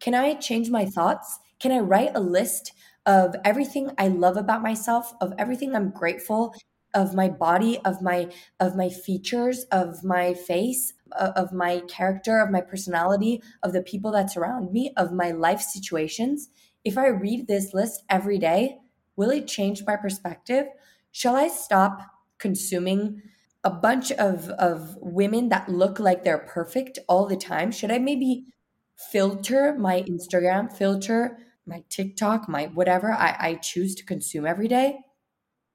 Can 0.00 0.14
I 0.14 0.32
change 0.34 0.70
my 0.70 0.86
thoughts? 0.86 1.38
Can 1.58 1.72
I 1.72 1.80
write 1.80 2.12
a 2.14 2.20
list 2.20 2.72
of 3.04 3.36
everything 3.44 3.90
I 3.98 4.08
love 4.08 4.38
about 4.38 4.62
myself, 4.62 5.12
of 5.20 5.34
everything 5.38 5.76
I'm 5.76 5.90
grateful 5.90 6.54
of 6.94 7.14
my 7.14 7.28
body 7.28 7.78
of 7.84 8.02
my 8.02 8.28
of 8.58 8.74
my 8.76 8.88
features 8.88 9.64
of 9.70 10.02
my 10.02 10.34
face 10.34 10.92
of 11.12 11.52
my 11.52 11.82
character, 11.88 12.40
of 12.40 12.50
my 12.50 12.60
personality, 12.60 13.42
of 13.62 13.72
the 13.72 13.82
people 13.82 14.12
that 14.12 14.30
surround 14.30 14.72
me, 14.72 14.92
of 14.96 15.12
my 15.12 15.30
life 15.32 15.60
situations, 15.60 16.48
if 16.84 16.96
I 16.96 17.08
read 17.08 17.46
this 17.46 17.74
list 17.74 18.04
every 18.08 18.38
day, 18.38 18.78
will 19.16 19.30
it 19.30 19.46
change 19.46 19.84
my 19.86 19.96
perspective? 19.96 20.66
Shall 21.12 21.36
I 21.36 21.48
stop 21.48 22.00
consuming 22.38 23.22
a 23.62 23.70
bunch 23.70 24.10
of, 24.12 24.48
of 24.50 24.96
women 25.00 25.48
that 25.50 25.68
look 25.68 25.98
like 25.98 26.24
they're 26.24 26.38
perfect 26.38 26.98
all 27.08 27.26
the 27.26 27.36
time? 27.36 27.70
Should 27.70 27.90
I 27.90 27.98
maybe 27.98 28.46
filter 28.96 29.74
my 29.78 30.02
Instagram, 30.02 30.72
filter 30.72 31.38
my 31.66 31.84
TikTok, 31.88 32.48
my 32.48 32.66
whatever 32.66 33.12
I, 33.12 33.36
I 33.38 33.54
choose 33.54 33.94
to 33.96 34.04
consume 34.04 34.46
every 34.46 34.68
day? 34.68 35.00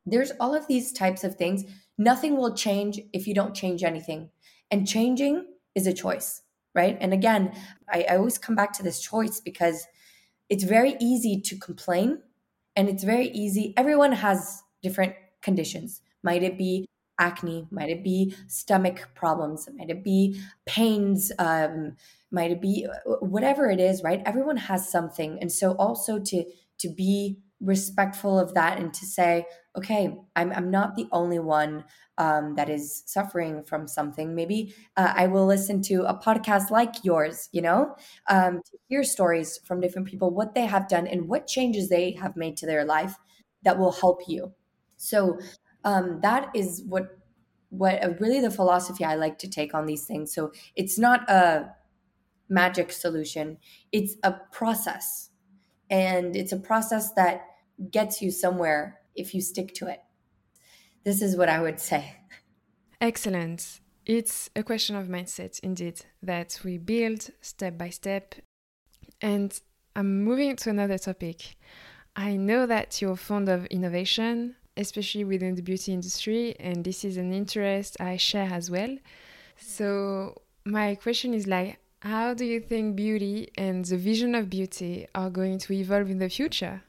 There's 0.05 0.31
all 0.39 0.53
of 0.53 0.67
these 0.67 0.91
types 0.91 1.23
of 1.23 1.35
things. 1.35 1.63
Nothing 1.97 2.37
will 2.37 2.55
change 2.55 2.99
if 3.13 3.27
you 3.27 3.33
don't 3.33 3.55
change 3.55 3.83
anything. 3.83 4.29
And 4.71 4.87
changing 4.87 5.45
is 5.75 5.87
a 5.87 5.93
choice, 5.93 6.41
right? 6.73 6.97
And 6.99 7.13
again, 7.13 7.53
I, 7.91 8.05
I 8.09 8.17
always 8.17 8.37
come 8.37 8.55
back 8.55 8.73
to 8.73 8.83
this 8.83 8.99
choice 8.99 9.39
because 9.39 9.87
it's 10.49 10.63
very 10.63 10.95
easy 10.99 11.41
to 11.41 11.57
complain 11.57 12.19
and 12.75 12.89
it's 12.89 13.03
very 13.03 13.29
easy. 13.29 13.73
Everyone 13.77 14.11
has 14.11 14.63
different 14.83 15.13
conditions. 15.41 16.01
Might 16.23 16.43
it 16.43 16.57
be 16.57 16.87
acne? 17.19 17.67
Might 17.71 17.89
it 17.89 18.03
be 18.03 18.35
stomach 18.47 19.09
problems? 19.15 19.67
Might 19.75 19.89
it 19.89 20.03
be 20.03 20.39
pains? 20.65 21.31
Um, 21.39 21.95
might 22.31 22.51
it 22.51 22.61
be 22.61 22.87
uh, 22.87 23.15
whatever 23.19 23.69
it 23.69 23.79
is, 23.79 24.03
right? 24.03 24.21
Everyone 24.25 24.57
has 24.57 24.89
something. 24.89 25.37
And 25.41 25.51
so 25.51 25.73
also 25.73 26.19
to 26.19 26.43
to 26.77 26.89
be 26.89 27.37
respectful 27.61 28.37
of 28.37 28.53
that 28.53 28.77
and 28.77 28.93
to 28.93 29.05
say, 29.05 29.45
okay, 29.77 30.15
I'm, 30.35 30.51
I'm 30.51 30.69
not 30.69 30.95
the 30.95 31.07
only 31.11 31.39
one 31.39 31.85
um, 32.17 32.55
that 32.55 32.69
is 32.69 33.03
suffering 33.05 33.63
from 33.63 33.87
something. 33.87 34.35
Maybe 34.35 34.73
uh, 34.97 35.13
I 35.15 35.27
will 35.27 35.45
listen 35.45 35.81
to 35.83 36.03
a 36.03 36.17
podcast 36.17 36.69
like 36.69 37.03
yours, 37.03 37.49
you 37.51 37.61
know, 37.61 37.95
um, 38.29 38.61
to 38.65 38.77
hear 38.87 39.03
stories 39.03 39.59
from 39.65 39.79
different 39.81 40.07
people, 40.07 40.31
what 40.31 40.53
they 40.53 40.65
have 40.65 40.87
done 40.87 41.07
and 41.07 41.27
what 41.27 41.47
changes 41.47 41.89
they 41.89 42.11
have 42.13 42.35
made 42.35 42.57
to 42.57 42.65
their 42.65 42.85
life 42.85 43.15
that 43.63 43.79
will 43.79 43.91
help 43.91 44.21
you. 44.27 44.53
So 44.97 45.39
um, 45.85 46.19
that 46.21 46.49
is 46.53 46.83
what 46.87 47.17
what 47.69 48.03
uh, 48.03 48.09
really 48.19 48.41
the 48.41 48.51
philosophy 48.51 49.05
I 49.05 49.15
like 49.15 49.39
to 49.39 49.49
take 49.49 49.73
on 49.73 49.85
these 49.85 50.05
things. 50.05 50.33
So 50.33 50.51
it's 50.75 50.99
not 50.99 51.29
a 51.29 51.71
magic 52.49 52.91
solution; 52.91 53.57
it's 53.91 54.17
a 54.23 54.33
process 54.51 55.29
and 55.89 56.35
it's 56.35 56.51
a 56.51 56.57
process 56.57 57.13
that 57.13 57.45
gets 57.91 58.21
you 58.21 58.31
somewhere 58.31 58.99
if 59.15 59.33
you 59.33 59.41
stick 59.41 59.73
to 59.75 59.87
it. 59.87 60.01
This 61.03 61.21
is 61.21 61.37
what 61.37 61.49
I 61.49 61.61
would 61.61 61.79
say. 61.79 62.17
Excellent. 62.99 63.79
It's 64.05 64.49
a 64.55 64.63
question 64.63 64.95
of 64.95 65.07
mindset, 65.07 65.59
indeed, 65.61 66.05
that 66.21 66.59
we 66.63 66.77
build 66.77 67.29
step 67.41 67.77
by 67.77 67.89
step. 67.89 68.35
And 69.21 69.59
I'm 69.95 70.23
moving 70.23 70.55
to 70.57 70.69
another 70.69 70.97
topic. 70.97 71.55
I 72.15 72.35
know 72.35 72.65
that 72.65 73.01
you're 73.01 73.15
fond 73.15 73.49
of 73.49 73.65
innovation, 73.67 74.55
especially 74.77 75.23
within 75.23 75.55
the 75.55 75.61
beauty 75.61 75.93
industry, 75.93 76.55
and 76.59 76.83
this 76.83 77.03
is 77.05 77.17
an 77.17 77.33
interest 77.33 77.97
I 77.99 78.17
share 78.17 78.49
as 78.51 78.69
well. 78.71 78.97
So, 79.57 80.41
my 80.65 80.95
question 80.95 81.33
is 81.33 81.47
like, 81.47 81.79
how 82.01 82.33
do 82.33 82.45
you 82.45 82.59
think 82.59 82.95
beauty 82.95 83.51
and 83.57 83.83
the 83.85 83.97
vision 83.97 84.35
of 84.35 84.49
beauty 84.49 85.07
are 85.15 85.29
going 85.29 85.57
to 85.59 85.73
evolve 85.73 86.09
in 86.09 86.19
the 86.19 86.29
future? 86.29 86.83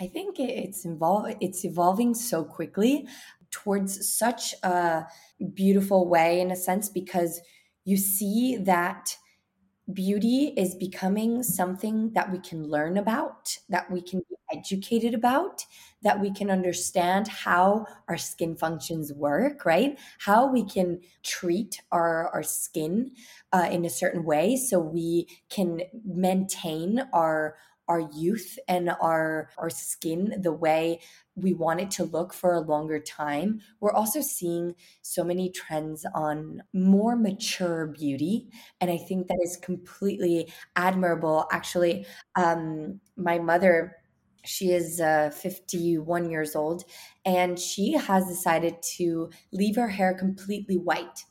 I 0.00 0.06
think 0.06 0.38
it's 0.38 0.84
it's 0.86 1.64
evolving 1.64 2.14
so 2.14 2.44
quickly 2.44 3.08
towards 3.50 4.08
such 4.08 4.54
a 4.62 5.06
beautiful 5.54 6.08
way 6.08 6.40
in 6.40 6.50
a 6.50 6.56
sense 6.56 6.88
because 6.88 7.40
you 7.84 7.96
see 7.96 8.56
that 8.56 9.16
beauty 9.92 10.52
is 10.56 10.74
becoming 10.74 11.42
something 11.42 12.12
that 12.12 12.30
we 12.30 12.38
can 12.38 12.68
learn 12.68 12.98
about, 12.98 13.56
that 13.68 13.90
we 13.90 14.02
can 14.02 14.20
be 14.28 14.36
educated 14.52 15.14
about, 15.14 15.64
that 16.02 16.20
we 16.20 16.32
can 16.32 16.50
understand 16.50 17.28
how 17.28 17.86
our 18.08 18.16
skin 18.16 18.56
functions 18.56 19.12
work, 19.12 19.64
right? 19.64 19.98
How 20.18 20.46
we 20.50 20.64
can 20.64 21.00
treat 21.22 21.80
our, 21.90 22.28
our 22.28 22.42
skin 22.42 23.12
uh, 23.52 23.68
in 23.70 23.84
a 23.84 23.90
certain 23.90 24.24
way 24.24 24.56
so 24.56 24.78
we 24.78 25.26
can 25.48 25.82
maintain 26.04 27.02
our 27.12 27.56
our 27.88 28.00
youth 28.14 28.58
and 28.68 28.90
our 29.00 29.48
our 29.58 29.70
skin 29.70 30.34
the 30.42 30.52
way 30.52 31.00
we 31.36 31.54
want 31.54 31.80
it 31.80 31.90
to 31.92 32.04
look 32.04 32.34
for 32.34 32.52
a 32.52 32.60
longer 32.60 32.98
time. 32.98 33.60
We're 33.80 33.92
also 33.92 34.20
seeing 34.20 34.74
so 35.02 35.22
many 35.24 35.50
trends 35.50 36.04
on 36.14 36.62
more 36.72 37.16
mature 37.16 37.86
beauty 37.86 38.48
and 38.80 38.90
i 38.90 38.96
think 38.96 39.28
that 39.28 39.38
is 39.42 39.56
completely 39.56 40.52
admirable. 40.76 41.46
Actually 41.52 42.06
um, 42.36 43.00
my 43.16 43.38
mother 43.38 43.96
she 44.44 44.70
is 44.72 45.00
uh, 45.00 45.30
51 45.30 46.30
years 46.30 46.56
old 46.56 46.84
and 47.24 47.58
she 47.58 47.92
has 47.92 48.26
decided 48.26 48.80
to 48.96 49.30
leave 49.52 49.76
her 49.76 49.88
hair 49.88 50.14
completely 50.14 50.76
white. 50.78 51.24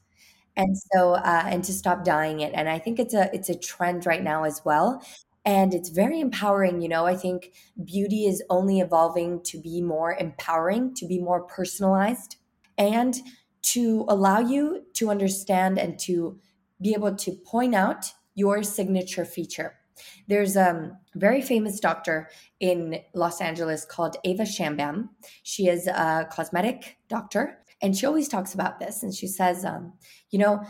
And 0.58 0.76
so 0.94 1.14
uh, 1.14 1.44
and 1.46 1.64
to 1.66 1.74
stop 1.74 2.04
dyeing 2.04 2.42
it. 2.42 2.54
And 2.56 2.70
i 2.70 2.80
think 2.80 3.00
it's 3.00 3.14
a 3.14 3.34
it's 3.34 3.50
a 3.50 3.58
trend 3.60 4.06
right 4.06 4.24
now 4.24 4.44
as 4.44 4.62
well 4.66 5.04
and 5.48 5.74
it's 5.74 5.90
very 5.90 6.20
empowering 6.20 6.82
you 6.82 6.90
know 6.90 7.08
i 7.08 7.16
think 7.16 7.54
beauty 7.84 8.28
is 8.28 8.44
only 8.50 8.80
evolving 8.80 9.42
to 9.42 9.58
be 9.60 9.82
more 9.82 10.16
empowering 10.20 10.94
to 10.94 11.08
be 11.08 11.20
more 11.20 11.42
personalized 11.42 12.36
and 12.78 13.16
to 13.62 14.06
allow 14.08 14.40
you 14.40 14.84
to 14.94 15.10
understand 15.10 15.80
and 15.80 15.98
to 15.98 16.38
be 16.80 16.94
able 16.94 17.16
to 17.16 17.32
point 17.32 17.74
out 17.74 18.12
your 18.36 18.62
signature 18.62 19.26
feature 19.26 19.74
there's 20.28 20.56
a 20.56 20.92
very 21.16 21.42
famous 21.42 21.80
doctor 21.80 22.30
in 22.60 23.00
Los 23.16 23.42
Angeles 23.42 23.84
called 23.84 24.16
Ava 24.24 24.44
Shamban. 24.44 25.10
She 25.42 25.68
is 25.68 25.88
a 25.88 26.28
cosmetic 26.32 26.98
doctor, 27.10 27.58
and 27.82 27.98
she 27.98 28.06
always 28.06 28.28
talks 28.28 28.54
about 28.54 28.80
this. 28.80 29.02
And 29.02 29.12
she 29.12 29.26
says, 29.26 29.66
um, 29.66 29.94
you 30.30 30.38
know, 30.38 30.64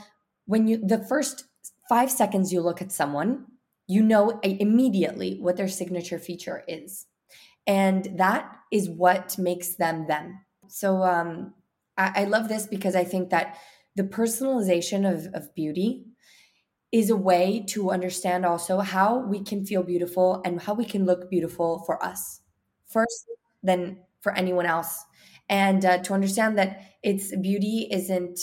when 0.46 0.66
you 0.70 0.78
the 0.78 1.00
first 1.00 1.44
five 1.90 2.10
seconds 2.10 2.54
you 2.54 2.62
look 2.62 2.82
at 2.82 2.94
someone, 2.94 3.48
you 3.88 4.04
know 4.04 4.40
immediately 4.44 5.38
what 5.40 5.58
their 5.58 5.68
signature 5.70 6.20
feature 6.20 6.64
is. 6.68 7.06
And 7.68 8.08
that 8.18 8.58
is 8.72 8.90
what 8.90 9.38
makes 9.38 9.76
them 9.76 10.08
them. 10.08 10.40
So 10.70 11.04
um, 11.04 11.54
I, 11.98 12.22
I 12.22 12.26
love 12.26 12.50
this 12.50 12.68
because 12.68 12.96
I 12.96 13.04
think 13.04 13.30
that 13.30 13.58
the 13.96 14.04
personalization 14.04 15.12
of, 15.12 15.34
of 15.34 15.54
beauty 15.56 16.06
is 16.92 17.10
a 17.10 17.16
way 17.16 17.64
to 17.68 17.92
understand 17.92 18.46
also 18.46 18.80
how 18.80 19.20
we 19.20 19.44
can 19.44 19.66
feel 19.66 19.84
beautiful 19.84 20.42
and 20.46 20.62
how 20.62 20.74
we 20.74 20.86
can 20.86 21.06
look 21.06 21.30
beautiful 21.30 21.84
for 21.86 22.04
us 22.04 22.42
first, 22.88 23.26
then 23.62 24.00
for 24.22 24.34
anyone 24.36 24.66
else. 24.66 25.04
And 25.50 25.84
uh, 25.86 25.98
to 26.00 26.14
understand 26.14 26.58
that 26.58 26.82
it's 27.04 27.36
beauty 27.38 27.88
isn't 27.92 28.40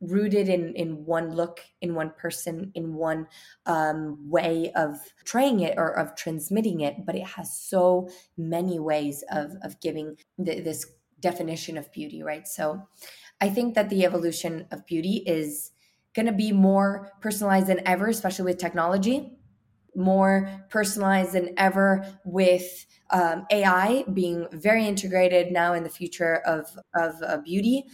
rooted 0.00 0.48
in 0.48 0.74
in 0.74 1.04
one 1.04 1.34
look 1.34 1.60
in 1.82 1.94
one 1.94 2.12
person 2.16 2.72
in 2.74 2.94
one 2.94 3.26
um, 3.66 4.18
way 4.30 4.72
of 4.74 4.96
trying 5.24 5.60
it 5.60 5.74
or 5.76 5.90
of 5.90 6.16
transmitting 6.16 6.80
it 6.80 7.04
but 7.04 7.14
it 7.14 7.26
has 7.26 7.56
so 7.56 8.08
many 8.36 8.78
ways 8.78 9.22
of 9.30 9.52
of 9.62 9.78
giving 9.80 10.16
the, 10.38 10.60
this 10.60 10.86
definition 11.20 11.76
of 11.76 11.92
beauty 11.92 12.22
right? 12.22 12.48
So 12.48 12.86
i 13.40 13.48
think 13.48 13.74
that 13.74 13.90
the 13.90 14.04
evolution 14.04 14.66
of 14.70 14.86
beauty 14.86 15.22
is 15.26 15.72
going 16.14 16.26
to 16.26 16.32
be 16.32 16.52
more 16.52 17.12
personalized 17.20 17.66
than 17.66 17.86
ever 17.86 18.08
especially 18.08 18.44
with 18.44 18.58
technology 18.58 19.36
more 19.96 20.48
personalized 20.68 21.32
than 21.32 21.52
ever 21.56 22.06
with 22.24 22.86
um, 23.10 23.46
ai 23.50 24.04
being 24.12 24.46
very 24.52 24.86
integrated 24.86 25.52
now 25.52 25.72
in 25.72 25.82
the 25.82 25.90
future 25.90 26.36
of 26.46 26.66
of 26.94 27.14
uh, 27.22 27.38
beauty 27.38 27.84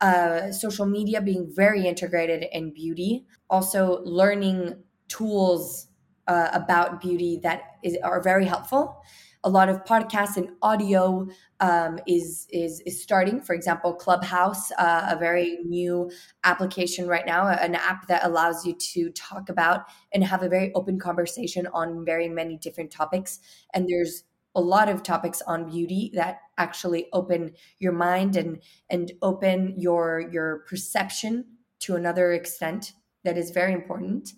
uh, 0.00 0.52
social 0.52 0.86
media 0.86 1.20
being 1.20 1.50
very 1.54 1.86
integrated 1.86 2.46
in 2.52 2.72
beauty, 2.72 3.26
also 3.48 4.02
learning 4.04 4.82
tools 5.08 5.88
uh, 6.26 6.48
about 6.52 7.00
beauty 7.00 7.40
that 7.42 7.62
is, 7.82 7.96
are 8.02 8.22
very 8.22 8.44
helpful. 8.44 9.02
A 9.44 9.50
lot 9.50 9.68
of 9.68 9.84
podcasts 9.84 10.36
and 10.36 10.48
audio 10.60 11.28
um, 11.60 12.00
is, 12.08 12.48
is 12.50 12.80
is 12.84 13.00
starting. 13.00 13.40
For 13.40 13.54
example, 13.54 13.94
Clubhouse, 13.94 14.72
uh, 14.72 15.06
a 15.08 15.16
very 15.16 15.58
new 15.64 16.10
application 16.42 17.06
right 17.06 17.24
now, 17.24 17.46
an 17.46 17.76
app 17.76 18.08
that 18.08 18.24
allows 18.24 18.66
you 18.66 18.74
to 18.74 19.10
talk 19.10 19.48
about 19.48 19.82
and 20.12 20.24
have 20.24 20.42
a 20.42 20.48
very 20.48 20.72
open 20.74 20.98
conversation 20.98 21.68
on 21.72 22.04
very 22.04 22.28
many 22.28 22.56
different 22.56 22.90
topics. 22.90 23.38
And 23.72 23.88
there's 23.88 24.24
a 24.56 24.60
lot 24.60 24.88
of 24.88 25.02
topics 25.04 25.40
on 25.42 25.70
beauty 25.70 26.10
that 26.14 26.40
actually 26.58 27.06
open 27.12 27.52
your 27.78 27.92
mind 27.92 28.36
and 28.36 28.60
and 28.90 29.12
open 29.22 29.74
your 29.78 30.28
your 30.32 30.64
perception 30.68 31.44
to 31.78 31.94
another 31.94 32.32
extent 32.32 32.92
that 33.22 33.38
is 33.38 33.50
very 33.50 33.72
important 33.72 34.32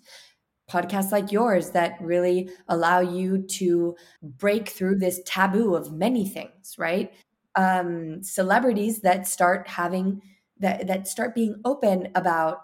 podcasts 0.69 1.11
like 1.11 1.31
yours 1.31 1.71
that 1.71 1.97
really 1.99 2.49
allow 2.67 2.99
you 2.99 3.41
to 3.41 3.95
break 4.21 4.69
through 4.69 4.95
this 4.95 5.19
taboo 5.25 5.73
of 5.73 5.91
many 5.91 6.27
things 6.27 6.75
right 6.77 7.11
um, 7.55 8.21
celebrities 8.23 9.01
that 9.01 9.27
start 9.27 9.67
having 9.67 10.21
that 10.59 10.87
that 10.87 11.07
start 11.07 11.33
being 11.33 11.55
open 11.65 12.09
about 12.15 12.61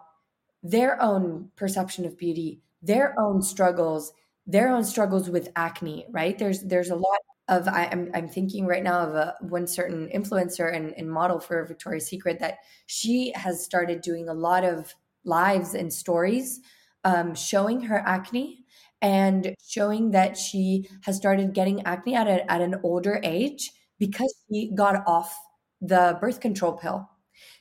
their 0.63 1.01
own 1.01 1.49
perception 1.55 2.05
of 2.05 2.17
beauty, 2.17 2.61
their 2.81 3.17
own 3.19 3.41
struggles, 3.41 4.13
their 4.47 4.69
own 4.69 4.83
struggles 4.83 5.29
with 5.29 5.49
acne, 5.55 6.05
right? 6.09 6.37
There's 6.37 6.61
there's 6.61 6.89
a 6.89 6.95
lot 6.95 7.19
of 7.47 7.67
I, 7.67 7.85
am 7.85 7.91
I'm, 7.91 8.11
I'm 8.15 8.29
thinking 8.29 8.65
right 8.65 8.83
now 8.83 8.99
of 8.99 9.13
a 9.13 9.35
one 9.41 9.67
certain 9.67 10.09
influencer 10.13 10.73
and, 10.73 10.93
and 10.97 11.09
model 11.09 11.39
for 11.39 11.63
Victoria's 11.65 12.07
Secret 12.07 12.39
that 12.39 12.59
she 12.87 13.31
has 13.35 13.63
started 13.63 14.01
doing 14.01 14.27
a 14.29 14.33
lot 14.33 14.63
of 14.63 14.95
lives 15.23 15.73
and 15.73 15.91
stories 15.91 16.61
um, 17.03 17.35
showing 17.35 17.81
her 17.81 17.99
acne 18.05 18.65
and 19.01 19.53
showing 19.67 20.11
that 20.11 20.37
she 20.37 20.89
has 21.01 21.15
started 21.15 21.53
getting 21.53 21.85
acne 21.85 22.15
at, 22.15 22.27
a, 22.27 22.51
at 22.51 22.61
an 22.61 22.75
older 22.83 23.19
age 23.23 23.71
because 23.99 24.33
she 24.49 24.71
got 24.73 25.03
off 25.07 25.35
the 25.81 26.17
birth 26.19 26.39
control 26.39 26.73
pill. 26.73 27.07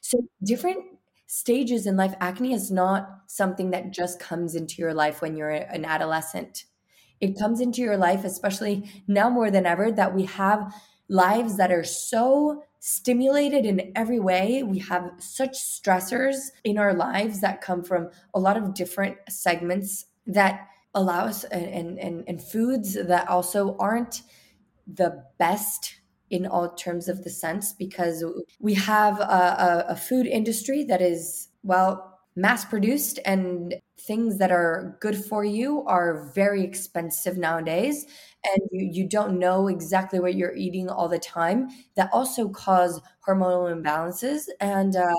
So 0.01 0.19
different 0.43 0.85
stages 1.27 1.87
in 1.87 1.97
life 1.97 2.15
acne 2.21 2.55
is 2.55 2.71
not 2.71 3.09
something 3.27 3.71
that 3.71 3.91
just 3.91 4.21
comes 4.21 4.55
into 4.55 4.77
your 4.79 4.95
life 4.95 5.21
when 5.21 5.37
you're 5.37 5.51
an 5.51 5.85
adolescent 5.85 6.65
it 7.21 7.39
comes 7.39 7.61
into 7.61 7.81
your 7.81 7.97
life, 7.97 8.25
especially 8.25 8.91
now 9.07 9.31
more 9.31 9.51
than 9.51 9.67
ever, 9.67 9.91
that 9.93 10.15
we 10.15 10.25
have 10.25 10.75
lives 11.09 11.57
that 11.57 11.73
are 11.73 11.85
so 11.85 12.63
stimulated 12.81 13.65
in 13.65 13.93
every 13.97 14.21
way. 14.21 14.63
We 14.63 14.79
have 14.81 15.11
such 15.19 15.53
stressors 15.53 16.37
in 16.65 16.79
our 16.79 16.95
lives 16.95 17.41
that 17.41 17.63
come 17.63 17.83
from 17.83 18.11
a 18.35 18.41
lot 18.41 18.57
of 18.57 18.75
different 18.75 19.17
segments 19.29 20.07
that 20.27 20.69
allow 20.95 21.25
us 21.25 21.45
and, 21.45 21.99
and, 21.99 22.25
and 22.27 22.43
foods 22.43 22.95
that 22.95 23.29
also 23.29 23.77
aren't 23.79 24.23
the 24.87 25.25
best 25.39 25.95
in 26.31 26.47
all 26.47 26.75
terms 26.75 27.09
of 27.09 27.23
the 27.25 27.31
sense 27.31 27.73
because 27.73 28.25
we 28.61 28.75
have 28.75 29.21
a, 29.21 29.23
a, 29.23 29.85
a 29.91 29.97
food 29.97 30.27
industry 30.27 30.85
that 30.85 31.01
is 31.01 31.49
well 31.63 32.14
mass 32.37 32.65
produced 32.65 33.19
and 33.25 33.75
things 34.01 34.39
that 34.39 34.51
are 34.51 34.97
good 35.01 35.17
for 35.17 35.45
you 35.45 35.85
are 35.87 36.31
very 36.35 36.65
expensive 36.65 37.37
nowadays. 37.37 38.07
And 38.45 38.63
you, 38.73 38.91
you 38.93 39.09
don't 39.09 39.39
know 39.39 39.69
exactly 39.69 40.19
what 40.19 40.35
you're 40.35 40.55
eating 40.55 40.89
all 40.89 41.09
the 41.09 41.19
time. 41.19 41.69
That 41.97 42.11
also 42.13 42.49
cause 42.49 43.01
hormonal 43.27 43.73
imbalances. 43.73 44.45
And 44.61 44.97
uh, 44.97 45.15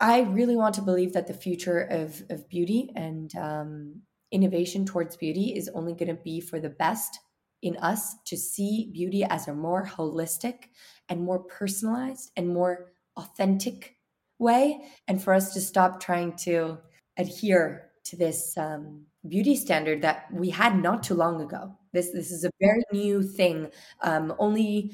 i 0.00 0.20
really 0.22 0.56
want 0.56 0.74
to 0.74 0.82
believe 0.82 1.12
that 1.12 1.26
the 1.26 1.34
future 1.34 1.80
of, 1.80 2.22
of 2.30 2.48
beauty 2.48 2.90
and 2.96 3.36
um, 3.36 4.00
innovation 4.32 4.84
towards 4.84 5.16
beauty 5.16 5.54
is 5.56 5.68
only 5.74 5.92
going 5.92 6.08
to 6.08 6.22
be 6.22 6.40
for 6.40 6.58
the 6.58 6.70
best 6.70 7.20
in 7.62 7.76
us 7.76 8.14
to 8.24 8.36
see 8.36 8.90
beauty 8.92 9.22
as 9.24 9.46
a 9.46 9.54
more 9.54 9.86
holistic 9.86 10.64
and 11.08 11.20
more 11.22 11.40
personalized 11.40 12.30
and 12.36 12.48
more 12.48 12.92
authentic 13.16 13.96
way 14.40 14.80
and 15.06 15.22
for 15.22 15.34
us 15.34 15.52
to 15.54 15.60
stop 15.60 16.00
trying 16.00 16.34
to 16.34 16.78
adhere 17.16 17.90
to 18.04 18.16
this 18.16 18.56
um, 18.56 19.02
beauty 19.28 19.54
standard 19.54 20.02
that 20.02 20.26
we 20.32 20.50
had 20.50 20.82
not 20.82 21.02
too 21.02 21.14
long 21.14 21.40
ago. 21.40 21.76
This 21.92 22.10
this 22.12 22.30
is 22.30 22.44
a 22.44 22.50
very 22.60 22.82
new 22.92 23.22
thing 23.22 23.70
um, 24.02 24.34
only 24.38 24.92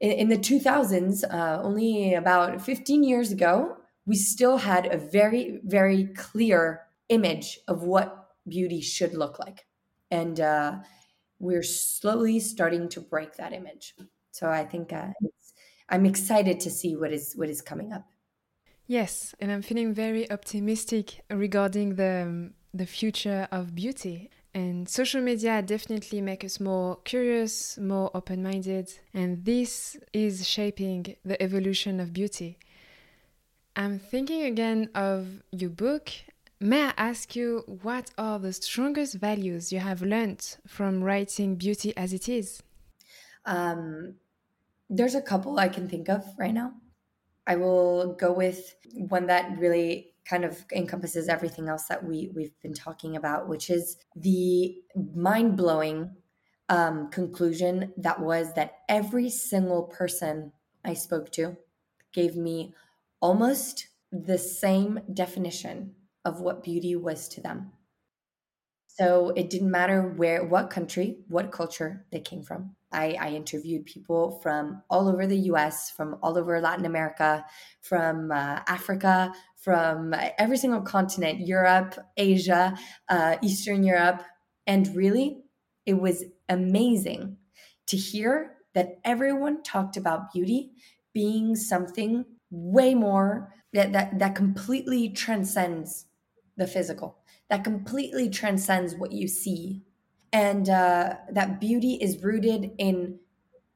in, 0.00 0.12
in, 0.12 0.28
the 0.28 0.36
2000s 0.36 1.24
uh, 1.32 1.62
only 1.62 2.14
about 2.14 2.60
15 2.60 3.02
years 3.02 3.32
ago 3.32 3.76
we 4.04 4.14
still 4.16 4.58
had 4.58 4.86
a 4.86 4.98
very 4.98 5.60
very 5.64 6.04
clear 6.14 6.82
image 7.08 7.58
of 7.68 7.82
what 7.82 8.28
beauty 8.48 8.80
should 8.80 9.14
look 9.14 9.38
like. 9.38 9.66
And 10.10 10.38
uh, 10.38 10.76
we're 11.38 11.62
slowly 11.62 12.40
starting 12.40 12.88
to 12.90 13.00
break 13.00 13.36
that 13.36 13.52
image. 13.52 13.94
So 14.32 14.50
i 14.50 14.64
think 14.64 14.92
uh, 14.92 15.12
i'm 15.88 16.04
excited 16.04 16.60
to 16.60 16.70
see 16.70 16.94
what 16.96 17.12
is 17.12 17.32
what 17.36 17.48
is 17.48 17.62
coming 17.62 17.92
up 17.92 18.04
Yes, 18.86 19.34
and 19.40 19.50
I'm 19.50 19.62
feeling 19.62 19.92
very 19.92 20.30
optimistic 20.30 21.22
regarding 21.30 21.96
the 21.96 22.22
um, 22.22 22.54
the 22.72 22.86
future 22.86 23.48
of 23.50 23.74
beauty. 23.74 24.30
And 24.54 24.88
social 24.88 25.20
media 25.20 25.60
definitely 25.60 26.20
make 26.22 26.42
us 26.42 26.60
more 26.60 26.96
curious, 27.04 27.76
more 27.76 28.10
open-minded, 28.14 28.90
and 29.12 29.44
this 29.44 29.98
is 30.14 30.48
shaping 30.48 31.16
the 31.24 31.40
evolution 31.42 32.00
of 32.00 32.14
beauty. 32.14 32.58
I'm 33.74 33.98
thinking 33.98 34.44
again 34.44 34.88
of 34.94 35.42
your 35.52 35.68
book. 35.68 36.10
May 36.58 36.84
I 36.84 36.94
ask 36.96 37.36
you 37.36 37.64
what 37.82 38.10
are 38.16 38.38
the 38.38 38.54
strongest 38.54 39.16
values 39.16 39.72
you 39.72 39.80
have 39.80 40.00
learned 40.00 40.56
from 40.66 41.04
writing 41.04 41.56
Beauty 41.56 41.94
as 41.94 42.14
It 42.14 42.26
Is? 42.26 42.62
Um, 43.44 44.14
there's 44.88 45.14
a 45.14 45.20
couple 45.20 45.58
I 45.58 45.68
can 45.68 45.86
think 45.86 46.08
of 46.08 46.24
right 46.38 46.54
now. 46.54 46.72
I 47.46 47.56
will 47.56 48.14
go 48.14 48.32
with 48.32 48.74
one 48.94 49.26
that 49.26 49.58
really 49.58 50.12
kind 50.24 50.44
of 50.44 50.64
encompasses 50.72 51.28
everything 51.28 51.68
else 51.68 51.86
that 51.86 52.04
we 52.04 52.30
we've 52.34 52.60
been 52.60 52.74
talking 52.74 53.16
about, 53.16 53.48
which 53.48 53.70
is 53.70 53.96
the 54.16 54.74
mind 55.14 55.56
blowing 55.56 56.16
um, 56.68 57.10
conclusion 57.10 57.92
that 57.96 58.20
was 58.20 58.54
that 58.54 58.78
every 58.88 59.30
single 59.30 59.84
person 59.84 60.52
I 60.84 60.94
spoke 60.94 61.30
to 61.32 61.56
gave 62.12 62.36
me 62.36 62.74
almost 63.20 63.88
the 64.10 64.38
same 64.38 65.00
definition 65.12 65.94
of 66.24 66.40
what 66.40 66.64
beauty 66.64 66.96
was 66.96 67.28
to 67.28 67.40
them. 67.40 67.72
So 68.86 69.32
it 69.36 69.50
didn't 69.50 69.70
matter 69.70 70.02
where, 70.02 70.44
what 70.44 70.70
country, 70.70 71.18
what 71.28 71.52
culture 71.52 72.06
they 72.10 72.20
came 72.20 72.42
from. 72.42 72.76
I, 72.96 73.16
I, 73.20 73.28
interviewed 73.30 73.86
people 73.86 74.40
from 74.42 74.82
all 74.90 75.08
over 75.08 75.26
the 75.26 75.38
US, 75.50 75.90
from 75.90 76.16
all 76.22 76.36
over 76.38 76.60
Latin 76.60 76.86
America, 76.86 77.44
from 77.80 78.32
uh, 78.32 78.60
Africa, 78.66 79.32
from 79.56 80.14
every 80.38 80.56
single 80.56 80.80
continent 80.80 81.46
Europe, 81.46 81.94
Asia, 82.16 82.76
uh, 83.08 83.36
Eastern 83.42 83.84
Europe. 83.84 84.22
And 84.66 84.94
really, 84.96 85.44
it 85.84 86.00
was 86.00 86.24
amazing 86.48 87.36
to 87.86 87.96
hear 87.96 88.52
that 88.74 88.98
everyone 89.04 89.62
talked 89.62 89.96
about 89.96 90.32
beauty 90.32 90.72
being 91.12 91.54
something 91.54 92.24
way 92.50 92.94
more 92.94 93.52
that, 93.72 93.92
that, 93.92 94.18
that 94.18 94.34
completely 94.34 95.10
transcends 95.10 96.06
the 96.56 96.66
physical 96.66 97.18
that 97.48 97.64
completely 97.64 98.28
transcends 98.28 98.94
what 98.94 99.12
you 99.12 99.28
see. 99.28 99.82
And 100.32 100.68
uh, 100.68 101.14
that 101.30 101.60
beauty 101.60 101.94
is 101.94 102.22
rooted 102.22 102.72
in 102.78 103.18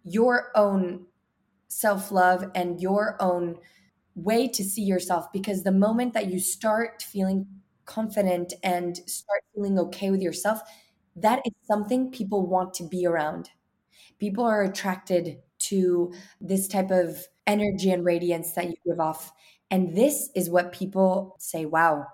your 0.05 0.51
own 0.57 1.07
self 1.69 2.13
love 2.13 2.51
and 2.55 2.81
your 2.81 3.17
own 3.21 3.57
way 4.15 4.49
to 4.49 4.65
see 4.65 4.83
yourself. 4.83 5.33
Because 5.33 5.63
the 5.65 5.73
moment 5.73 6.15
that 6.15 6.29
you 6.29 6.41
start 6.41 7.03
feeling 7.03 7.47
confident 7.87 8.55
and 8.63 8.97
start 9.09 9.43
feeling 9.55 9.79
okay 9.79 10.11
with 10.11 10.23
yourself, 10.23 10.61
that 11.17 11.41
is 11.47 11.53
something 11.65 12.11
people 12.11 12.47
want 12.47 12.75
to 12.75 12.85
be 12.89 13.07
around. 13.07 13.51
People 14.19 14.45
are 14.45 14.63
attracted 14.63 15.39
to 15.59 16.13
this 16.41 16.69
type 16.69 16.91
of 16.91 17.27
energy 17.47 17.91
and 17.91 18.05
radiance 18.05 18.53
that 18.53 18.67
you 18.69 18.75
give 18.87 19.01
off. 19.01 19.33
And 19.71 19.97
this 19.97 20.31
is 20.35 20.51
what 20.51 20.73
people 20.73 21.37
say, 21.39 21.65
wow, 21.67 22.07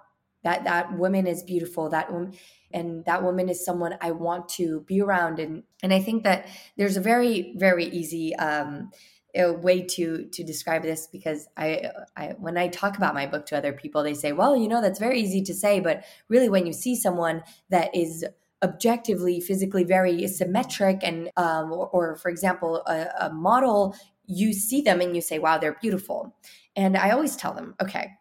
that 0.47 0.65
that 0.65 0.97
woman 0.97 1.27
is 1.27 1.43
beautiful 1.43 1.91
that 1.91 2.13
woman 2.13 2.33
and 2.73 3.05
that 3.05 3.23
woman 3.23 3.49
is 3.49 3.65
someone 3.65 3.97
i 4.01 4.11
want 4.11 4.49
to 4.49 4.81
be 4.87 5.01
around. 5.01 5.39
And 5.39 5.65
and 5.83 5.93
i 5.93 6.01
think 6.01 6.25
that 6.25 6.47
there's 6.77 6.97
a 6.97 7.01
very 7.01 7.55
very 7.57 7.87
easy 7.87 8.35
um 8.37 8.91
way 9.37 9.83
to 9.83 10.27
to 10.33 10.43
describe 10.43 10.83
this 10.83 11.09
because 11.13 11.47
I, 11.59 11.91
I 12.17 12.35
when 12.39 12.57
I 12.57 12.69
talk 12.69 12.97
about 12.97 13.13
my 13.13 13.27
book 13.27 13.45
to 13.47 13.59
other 13.59 13.75
people, 13.75 14.03
they 14.03 14.15
say, 14.15 14.33
"Well, 14.33 14.57
you 14.57 14.67
know, 14.67 14.81
that's 14.81 14.99
very 14.99 15.21
easy 15.21 15.43
to 15.43 15.55
say, 15.55 15.79
but 15.79 16.05
really, 16.31 16.49
when 16.49 16.67
you 16.67 16.73
see 16.73 16.97
someone 16.97 17.43
that 17.69 17.95
is 17.95 18.25
objectively 18.63 19.41
physically 19.41 19.85
very 19.85 20.27
symmetric 20.27 21.01
and 21.03 21.31
um, 21.37 21.71
or, 21.71 21.89
or, 21.89 22.17
for 22.17 22.31
example 22.31 22.83
a, 22.87 23.07
a 23.21 23.31
model 23.31 23.95
you 24.25 24.55
see 24.55 24.81
them 24.81 25.01
and 25.03 25.15
you 25.15 25.21
say 25.21 25.39
wow 25.39 25.59
they're 25.59 25.77
beautiful. 25.83 26.35
And 26.75 26.97
i 26.97 27.11
always 27.11 27.37
tell 27.37 27.53
them 27.53 27.75
okay 27.83 28.13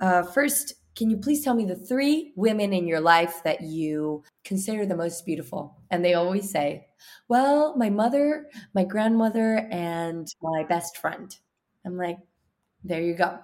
uh, 0.00 0.22
first 0.22 0.74
can 0.96 1.10
you 1.10 1.16
please 1.16 1.42
tell 1.42 1.54
me 1.54 1.64
the 1.64 1.76
three 1.76 2.32
women 2.36 2.72
in 2.72 2.86
your 2.86 3.00
life 3.00 3.42
that 3.44 3.62
you 3.62 4.22
consider 4.44 4.86
the 4.86 4.96
most 4.96 5.24
beautiful? 5.24 5.78
And 5.90 6.04
they 6.04 6.14
always 6.14 6.50
say, 6.50 6.88
well, 7.28 7.76
my 7.76 7.90
mother, 7.90 8.48
my 8.74 8.84
grandmother, 8.84 9.68
and 9.70 10.26
my 10.42 10.64
best 10.64 10.96
friend. 10.98 11.34
I'm 11.84 11.96
like, 11.96 12.18
there 12.84 13.02
you 13.02 13.14
go. 13.14 13.38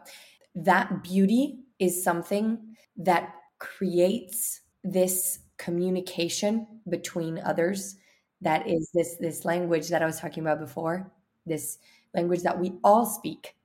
That 0.55 1.03
beauty 1.03 1.61
is 1.79 2.03
something 2.03 2.77
that 2.97 3.35
creates 3.59 4.61
this 4.83 5.41
communication 5.57 6.67
between 6.89 7.39
others 7.39 7.97
that 8.43 8.69
is 8.69 8.91
this 8.93 9.17
this 9.17 9.45
language 9.45 9.89
that 9.89 10.03
I 10.03 10.07
was 10.07 10.21
talking 10.21 10.43
about 10.43 10.61
before, 10.61 11.11
this 11.47 11.79
language 12.15 12.43
that 12.43 12.59
we 12.59 12.75
all 12.85 13.07
speak 13.07 13.57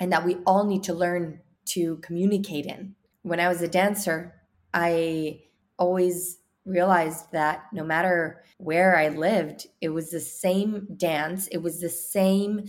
and 0.00 0.12
that 0.12 0.24
we 0.24 0.36
all 0.46 0.64
need 0.64 0.82
to 0.84 0.94
learn 0.94 1.40
to 1.66 1.96
communicate 1.98 2.66
in 2.66 2.94
when 3.24 3.40
I 3.40 3.48
was 3.48 3.62
a 3.62 3.68
dancer, 3.68 4.34
I 4.72 5.40
always 5.78 6.38
realized 6.64 7.32
that 7.32 7.64
no 7.72 7.82
matter 7.82 8.44
where 8.58 8.96
I 8.96 9.08
lived, 9.08 9.66
it 9.80 9.88
was 9.88 10.10
the 10.10 10.20
same 10.20 10.86
dance, 10.96 11.48
it 11.48 11.58
was 11.58 11.80
the 11.80 11.88
same 11.88 12.64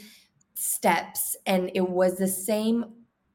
steps, 0.55 1.35
and 1.45 1.71
it 1.75 1.89
was 1.89 2.17
the 2.17 2.27
same 2.27 2.85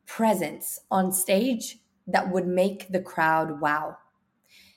presence 0.06 0.80
on 0.90 1.12
stage 1.12 1.78
that 2.06 2.32
would 2.32 2.46
make 2.46 2.90
the 2.90 3.00
crowd 3.02 3.61
wow. 3.61 3.96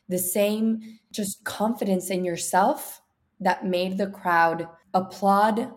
The 0.09 0.19
same 0.19 0.99
just 1.11 1.43
confidence 1.45 2.09
in 2.09 2.25
yourself 2.25 3.01
that 3.39 3.65
made 3.65 3.97
the 3.97 4.07
crowd 4.07 4.67
applaud, 4.93 5.71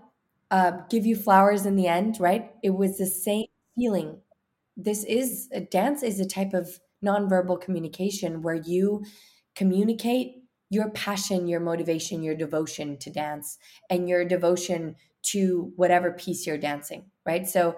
uh, 0.51 0.73
give 0.91 1.07
you 1.07 1.17
flowers 1.17 1.65
in 1.65 1.77
the 1.77 1.87
end, 1.87 2.21
right? 2.21 2.53
It 2.63 2.71
was 2.71 2.99
the 2.99 3.07
same 3.07 3.47
feeling. 3.77 4.21
This 4.77 5.05
is 5.05 5.49
a 5.53 5.61
dance 5.61 6.03
is 6.03 6.21
a 6.21 6.27
type 6.27 6.53
of 6.53 6.81
nonverbal 7.05 7.61
communication 7.61 8.43
where 8.43 8.55
you 8.55 9.05
communicate 9.55 10.43
your 10.69 10.91
passion, 10.91 11.47
your 11.47 11.61
motivation, 11.61 12.23
your 12.23 12.35
devotion 12.35 12.97
to 12.99 13.11
dance, 13.11 13.59
and 13.89 14.09
your 14.09 14.25
devotion 14.25 14.97
to 15.23 15.73
whatever 15.77 16.13
piece 16.13 16.47
you're 16.47 16.59
dancing, 16.59 17.05
right? 17.25 17.49
So 17.49 17.77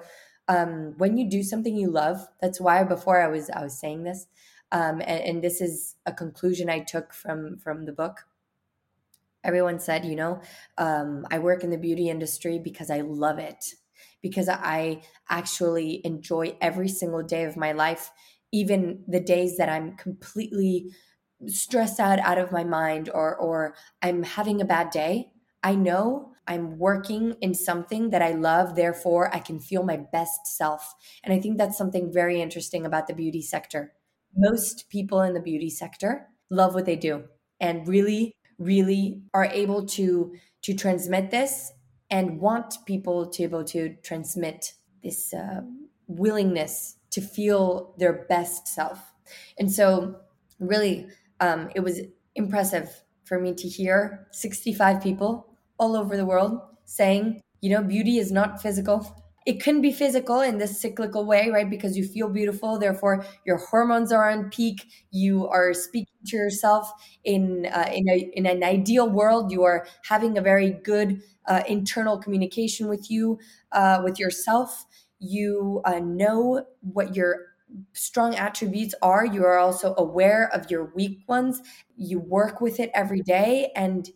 um, 0.49 0.95
when 0.97 1.17
you 1.19 1.29
do 1.29 1.43
something 1.43 1.77
you 1.77 1.91
love, 1.91 2.27
that's 2.41 2.61
why 2.61 2.83
before 2.85 3.21
I 3.21 3.29
was 3.29 3.51
I 3.51 3.63
was 3.63 3.79
saying 3.79 4.05
this, 4.05 4.27
um, 4.73 5.01
and, 5.01 5.23
and 5.23 5.45
this 5.45 5.61
is 5.61 5.97
a 6.07 6.13
conclusion 6.13 6.71
I 6.71 6.81
took 6.81 7.13
from 7.13 7.59
from 7.59 7.85
the 7.85 7.93
book. 7.93 8.25
Everyone 9.45 9.79
said, 9.79 10.05
you 10.05 10.17
know, 10.17 10.41
um, 10.79 11.27
I 11.31 11.39
work 11.39 11.63
in 11.63 11.71
the 11.71 11.79
beauty 11.79 12.09
industry 12.09 12.59
because 12.59 12.91
I 12.91 13.03
love 13.03 13.39
it, 13.39 13.75
because 14.23 14.49
I 14.49 15.03
actually 15.29 16.01
enjoy 16.05 16.57
every 16.61 16.89
single 16.89 17.23
day 17.23 17.45
of 17.45 17.57
my 17.57 17.73
life, 17.73 18.11
even 18.53 19.05
the 19.07 19.21
days 19.21 19.57
that 19.59 19.69
I'm 19.69 19.97
completely 19.97 20.93
stressed 21.47 22.01
out 22.01 22.19
out 22.19 22.39
of 22.39 22.51
my 22.53 22.65
mind 22.65 23.09
or 23.13 23.37
or 23.37 23.75
I'm 24.03 24.23
having 24.23 24.61
a 24.61 24.65
bad 24.65 24.91
day. 24.91 25.31
I 25.63 25.75
know 25.75 26.33
I'm 26.47 26.79
working 26.79 27.37
in 27.41 27.55
something 27.55 28.11
that 28.11 28.23
I 28.23 28.33
love, 28.33 28.75
therefore 28.75 29.35
I 29.35 29.39
can 29.39 29.61
feel 29.61 29.83
my 29.83 29.99
best 29.99 30.47
self. 30.47 30.95
And 31.23 31.33
I 31.35 31.41
think 31.41 31.59
that's 31.59 31.77
something 31.77 32.13
very 32.13 32.41
interesting 32.41 32.87
about 32.87 33.07
the 33.07 33.15
beauty 33.15 33.43
sector. 33.43 33.93
Most 34.37 34.89
people 34.89 35.21
in 35.23 35.35
the 35.35 35.41
beauty 35.41 35.71
sector 35.71 36.29
love 36.51 36.75
what 36.75 36.87
they 36.87 36.97
do 36.97 37.25
and 37.61 37.87
really 37.87 38.35
really 38.59 39.23
are 39.35 39.45
able 39.45 39.87
to 39.87 40.35
to 40.63 40.75
transmit 40.75 41.31
this 41.31 41.71
and 42.11 42.41
want 42.41 42.75
people 42.87 43.27
to 43.27 43.39
be 43.39 43.45
able 43.45 43.65
to 43.65 43.95
transmit 44.03 44.73
this 45.03 45.33
uh, 45.35 45.61
willingness 46.07 46.97
to 47.11 47.21
feel 47.21 47.95
their 47.99 48.25
best 48.29 48.67
self. 48.67 49.13
And 49.59 49.71
so 49.71 50.17
really 50.59 51.09
um, 51.41 51.71
it 51.75 51.81
was 51.81 52.01
impressive 52.35 53.03
for 53.25 53.39
me 53.39 53.55
to 53.55 53.69
hear 53.69 54.27
65 54.33 55.03
people 55.03 55.47
all 55.79 55.97
over 55.97 56.17
the 56.17 56.25
world 56.25 56.61
saying, 56.85 57.43
you 57.61 57.71
know, 57.71 57.83
beauty 57.83 58.19
is 58.19 58.33
not 58.33 58.63
physical. 58.63 59.28
It 59.49 59.63
can 59.63 59.81
be 59.81 59.93
physical 59.93 60.43
in 60.43 60.59
this 60.59 60.79
cyclical 60.79 61.25
way, 61.25 61.49
right? 61.49 61.71
Because 61.71 61.97
you 61.97 62.05
feel 62.05 62.29
beautiful, 62.29 62.79
therefore 62.79 63.25
your 63.47 63.57
hormones 63.57 64.13
are 64.13 64.31
on 64.31 64.51
peak. 64.51 64.87
You 65.11 65.49
are 65.49 65.73
speaking 65.73 66.19
to 66.27 66.37
yourself 66.37 66.93
in 67.25 67.67
uh, 67.73 67.89
in 67.95 68.09
a 68.11 68.31
in 68.35 68.47
an 68.47 68.63
ideal 68.63 69.09
world. 69.09 69.51
You 69.51 69.65
are 69.65 69.87
having 70.09 70.37
a 70.37 70.43
very 70.43 70.73
good 70.73 71.23
uh, 71.47 71.63
internal 71.67 72.19
communication 72.19 72.89
with 72.89 73.11
you, 73.11 73.39
uh, 73.73 74.03
with 74.05 74.19
yourself. 74.19 74.85
You 75.19 75.81
uh, 75.87 76.01
know 76.01 76.67
what 76.83 77.17
your 77.17 77.47
strong 77.95 78.35
attributes 78.35 78.95
are. 79.03 79.25
You 79.27 79.45
are 79.45 79.59
also 79.59 79.95
aware 79.99 80.51
of 80.55 80.71
your 80.71 80.93
weak 80.95 81.21
ones. 81.27 81.63
You 81.97 82.21
work 82.21 82.61
with 82.61 82.81
it 82.81 82.91
every 82.95 83.23
day, 83.23 83.73
and 83.75 84.09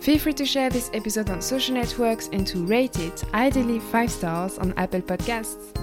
Feel 0.01 0.19
free 0.19 0.35
to 0.35 0.45
share 0.45 0.69
this 0.69 0.91
episode 0.93 1.31
on 1.31 1.41
social 1.41 1.75
networks 1.75 2.29
and 2.35 2.47
to 2.49 2.67
rate 2.67 2.99
it, 2.99 3.25
ideally 3.33 3.79
5 3.81 4.11
stars, 4.11 4.59
on 4.59 4.75
Apple 4.77 5.01
Podcasts. 5.01 5.75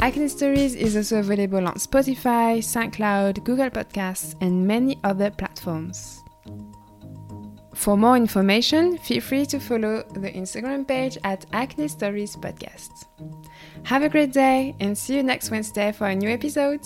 Acne 0.00 0.28
Stories 0.28 0.74
is 0.74 0.94
also 0.94 1.20
available 1.20 1.66
on 1.66 1.76
Spotify, 1.76 2.58
SoundCloud, 2.58 3.44
Google 3.44 3.70
Podcasts, 3.70 4.34
and 4.42 4.66
many 4.66 5.00
other 5.04 5.30
platforms. 5.30 6.22
For 7.74 7.96
more 7.96 8.16
information, 8.16 8.98
feel 8.98 9.22
free 9.22 9.46
to 9.46 9.58
follow 9.58 10.02
the 10.12 10.30
Instagram 10.32 10.86
page 10.86 11.16
at 11.24 11.46
Acne 11.54 11.88
Stories 11.88 12.36
Podcast. 12.36 13.06
Have 13.84 14.02
a 14.02 14.08
great 14.08 14.32
day 14.32 14.74
and 14.80 14.96
see 14.96 15.16
you 15.16 15.22
next 15.22 15.50
Wednesday 15.50 15.92
for 15.92 16.06
a 16.06 16.14
new 16.14 16.28
episode. 16.28 16.80